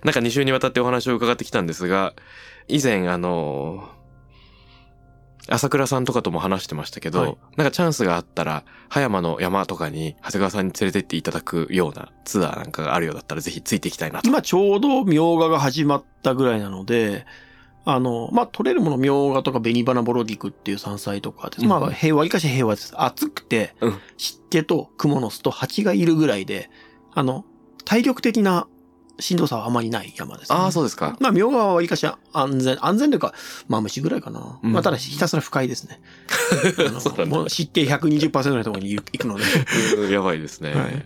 [0.04, 2.14] なんか2週にわたってお話を伺ってきたんですが、
[2.68, 3.88] 以前あの
[5.48, 14.28] 朝倉さんとかとも話してましたけど、はいなんかチャンスがあったら、葉山の山とかに長谷川さんに連れてっていただくようなツアーなんかがあるようだったらぜひついていきたいなと。
[14.28, 17.26] 今ちょうどみょうがが始まったぐらいなので、
[17.84, 21.64] あの、まあ、取れるもの、みょうがとか紅花ボロディクっていう山菜とかです。
[21.64, 22.92] まうんあ、平和、いかし平和です。
[22.96, 26.70] 暑くて、うん湿気とクモの巣と蜂がいるぐらいで、
[27.14, 27.44] あの、
[27.84, 28.66] 体力的な
[29.20, 30.56] しんどさはあまりない山です、ね。
[30.58, 31.16] ああ、そうですか。
[31.20, 33.34] まあ、みょうがはわりかし安全、安全というか、
[33.68, 34.58] まあ、虫ぐらいかな。
[34.62, 36.00] うんまあ、ただひたすら不快ですね。
[37.26, 39.44] もう湿気120%のところに行くので。
[39.96, 40.74] うんやばいですね。
[40.74, 41.04] はい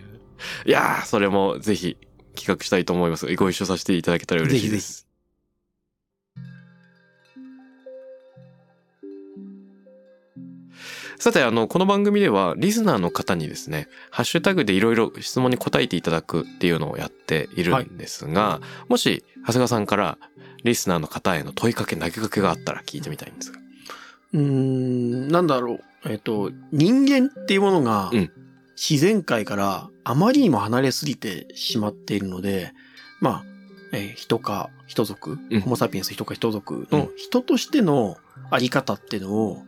[0.65, 1.97] い、やー、それもぜひ
[2.35, 3.33] 企画したいと思います。
[3.35, 5.07] ご一緒させていただけたら嬉しいです。
[11.19, 20.17] さて、あの、この番組では、リスナーの方にですね、ハッシュタグでいろいろ質問に答えていただくっていうのをやっているんですが、もし、長谷川さんから、
[20.63, 23.59] リスナーの方への問いかけ、投げかけがあったら聞いてみたいんですが。
[24.33, 25.83] うーん、なんだろう。
[26.07, 28.31] えっと、人間っていうものがうん、
[28.75, 32.73] 自然界からあまりにも離れすぎてしまっているので、
[33.21, 33.43] まあ、
[33.91, 38.17] えー人か人族、うんホモサピエンス人か人族うんの人としての
[38.51, 39.63] あり方っていうのを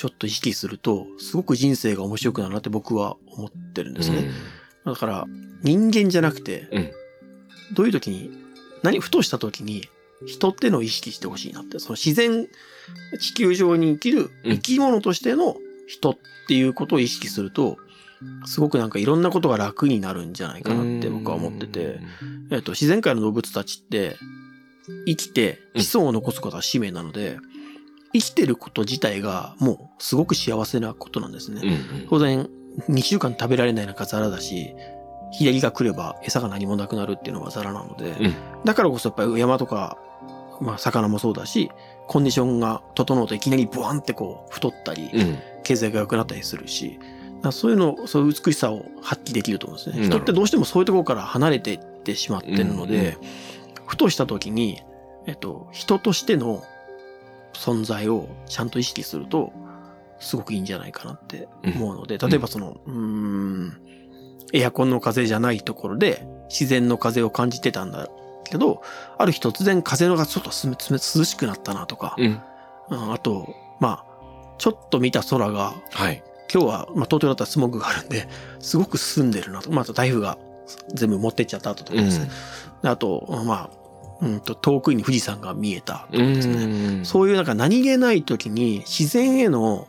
[0.00, 4.30] ちょっと意識すると、すごく人生が面白くなるなって僕は思ってるんですね。
[4.86, 5.26] だから、
[5.62, 6.90] 人間じゃなくて、うん。
[7.74, 8.30] どういう時に、
[8.82, 9.82] 何、ふとした時に、
[10.24, 12.48] 人ってのを意識してほしいなって、その自然、
[13.20, 14.52] 地球上に生きるうん。
[14.54, 17.76] 生き物としての人っていうことを意識すると、
[18.46, 22.00] すごくなんかいろんなことが楽になるんじゃないかなって僕は思ってて、
[22.50, 24.16] えっと、自然界の動物たちって、
[25.06, 27.36] 生きて子孫を残すことは使命なので、
[28.12, 31.60] 生きてること自体がもうすごく幸せなことなんですね。
[31.62, 32.48] うんうん当然、
[32.88, 34.74] 2週間食べられないなんかザラだし、
[35.32, 38.34] 日照りが来れば餌が何もなくなるっていうのがザラなので、うん
[38.64, 39.98] だからこそやっぱり山とか、
[40.60, 41.70] まあ魚もそうだし、
[42.06, 45.38] コンディションが整うといきなりブワンってこう太ったり、うん。
[45.62, 46.98] 経済が良くなったりするし、
[47.52, 50.06] そういうの、そういう美しさを発揮できると思うんですね。
[50.06, 53.16] 人ってどうしてもそういうところから離れていってしまってるので、
[53.86, 54.82] ふとした時に、
[55.26, 56.62] えっと、人としての
[57.54, 59.52] 存在をちゃんと意識すると、
[60.18, 63.80] すごくいいんじゃないかなって思うので、例えばその、うーん、
[64.52, 68.08] エアコンの風じゃないところで自然の風を感じてたんだ
[68.44, 68.82] けど、
[69.18, 72.40] ある日突然風のがちょっと涼しくなったなとか、うん。
[72.90, 76.22] うんあと、まあ、ちょっと見た空が、はい。
[76.52, 78.28] 今日は、まあ、東京だったらスモッグがあるんで、
[78.58, 79.70] すごく澄んでるなと。
[79.70, 80.36] まあ、台風が
[80.92, 82.30] 全部持ってっちゃった後とかですね。
[82.82, 83.79] であと、まあ、
[84.22, 86.64] うんと、遠くに富士山が見えたとかですね。
[86.64, 87.04] うん。
[87.04, 89.88] そういうなんか何気ない時に自然への、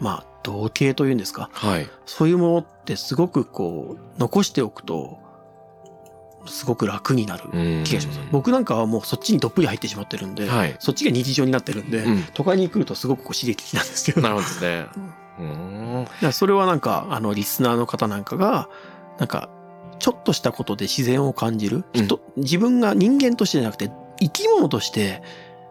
[0.00, 1.50] まあ、同型というんですか。
[1.52, 1.88] はい。
[2.06, 5.18] そういうものってすごくこう、残しておくと、
[6.46, 8.20] すごく楽になるうん気がします。
[8.32, 10.76] 僕なんかはもうそっちにどっぷり入ってしまってるんで、はい。
[10.80, 14.20] そっちが日常になってるんで、うん都会に来るとすごくこう刺激的なんですけど。
[14.22, 14.86] なるほどですね。
[16.22, 16.32] うん。
[16.32, 18.68] それはなんか、あの、リスナーの方なんかが、
[19.18, 19.48] なんか、
[20.02, 21.84] ちょっとしたことで自然を感じる。
[21.94, 25.22] 人、自分が人間としてじゃなくて、生き物として、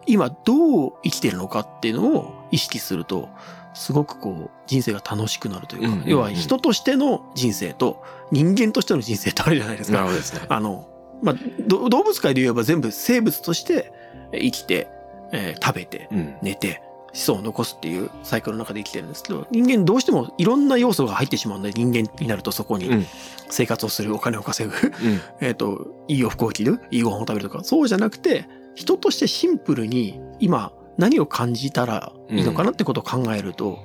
[0.06, 3.28] 今どう生きてるのかっていうのを意識すると、
[3.74, 9.98] すごくこう、人生が楽しくなるというか、うんうんうん要は人としての人生と、人間としての人生ってあるじゃないですか。
[9.98, 10.40] なるほどですね。
[10.48, 10.88] あの、
[11.22, 13.92] まあ、ど動物界で言えば全部生物として
[14.32, 14.88] 生きて、
[15.32, 16.36] えー食べて、うん。
[16.40, 23.06] 寝て、子孫を残すっていうサイクルの中で生きてるんですけど、人間どうしてもいろんな要素が入ってしまうので、人間になるとそこにうん。
[23.50, 25.20] 生活をする、お金を稼ぐ、うん。
[25.40, 33.78] えっと、いい洋服を着る、いいご飯を食べるとか、そうじゃなくて、人としてシンプルに今何を感じたらいいのかなってことを考えると、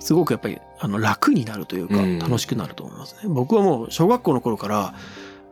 [0.00, 2.18] すごくやっぱりあの楽になるというか、うん。
[2.18, 3.20] 楽しくなると思いますね。
[3.26, 4.94] 僕はもう小学校の頃から、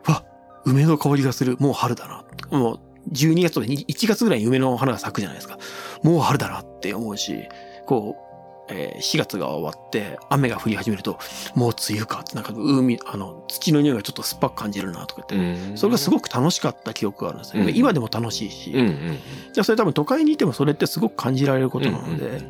[0.07, 0.25] わ、
[0.65, 2.25] 梅の香りがする、もう春だな。
[2.59, 2.81] もう
[3.13, 5.59] 12月とか1月ぐらいに梅の花が咲くじゃないですか。
[6.03, 7.49] もう春だなって思うし、
[7.87, 11.19] こう、えー4月が終わって雨が降り始めると、
[11.55, 17.63] もう梅雨かって、なんか海、あの、土の匂いがちょっと酸っぱく感じるなとか言って、うんそれがすごく楽しかった記憶があるんですね。
[17.63, 19.19] うん今でも楽しいし、うんうん。
[19.53, 22.41] じゃあそれ多分都会にいてもそれってすごく感じられることなので、うんうん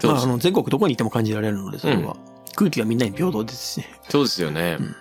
[0.00, 2.16] そうまあ、あの全国どこにいても感じられるので、それは。
[2.54, 3.86] 空気がみんなに平等ですしね。
[4.08, 4.96] そうですよねうん。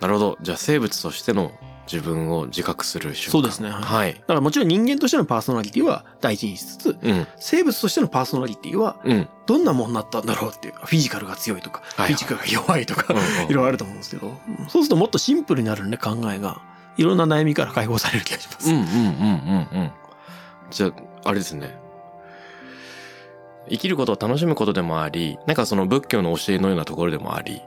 [0.00, 0.38] なるほど。
[0.40, 1.50] じゃあ生物としての
[1.90, 3.32] 自分を自覚する瞬間。
[3.32, 4.14] そうですねはいはい。
[4.14, 7.26] だからもちろん人間としてのパーソナリティは大事にしつつ、うん。
[7.36, 9.28] 生物としてのパーソナリティはうん。
[9.46, 16.60] どんなもんなったんだろうっていう、フィジカルが強いとか、はいはいフィジカルが弱いとか、いろいろあると思うんですけど、うんそうするともっとシンプルになるんで考えが、
[16.96, 18.70] いろんな悩みから解放される気がします。
[18.70, 19.92] うんうんうんうんうん。
[20.70, 20.92] じゃあ、
[21.24, 21.76] あれですね。
[23.68, 27.62] 生きることを楽しむことでもあり、なんかその仏教の教えのようなところでもあり、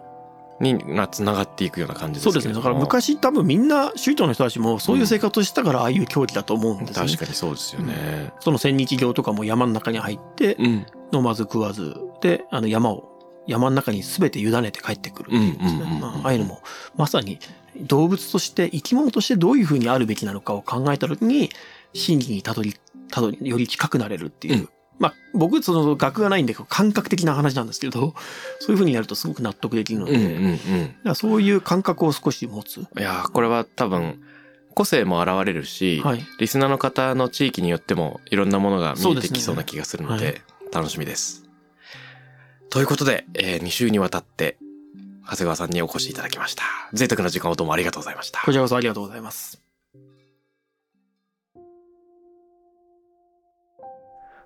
[0.60, 2.54] にな、つながっていくような感じですけれどもそうですね。
[2.54, 7.12] だから昔多分みんな宗教の人たちもそういう生活をしたからああいう競技だと思うんですよね。
[7.12, 8.34] 確かにそうですよね。
[8.40, 10.86] その千日行とかも山の中に入って、うん。
[11.14, 13.10] 飲まず食わずで、あの山を、
[13.46, 16.62] 山の中に全て委ねて帰ってくるっていうんですねあああいうのも、
[16.96, 17.40] まさに
[17.76, 21.50] 動物として、生き物としてどういうふうにあるべきなのかを考えたときに、
[21.94, 22.74] 真理にたどり、
[23.12, 24.56] たどり、より近くなれるっていう。
[24.56, 28.14] うんまあ、僕、その学がないんで、感覚的な話なんですけど、
[28.60, 32.78] そういうふうにやるとすごく納得できるので、うんうんだからそういう感覚を少し持つ。
[32.78, 33.00] うん。
[33.00, 34.22] いやー、これは多分、
[34.74, 36.26] 個性も現れるし、はい。
[36.40, 40.42] リスナーの方の地域によってもいろんなものが見えてきそうな気がするのはで、
[40.72, 41.44] 楽しみです。
[42.70, 44.58] ということで、え2週にわたって、
[45.26, 46.64] 長谷川さんにお越しいただきました。
[46.92, 48.42] 贅沢な時間をどうもありがとうございました。
[48.42, 49.63] こちらこそありがとうございます。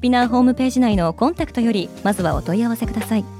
[0.00, 3.39] SPINEAR ホームページ内のコンタクトよりまずはお問い合わせください。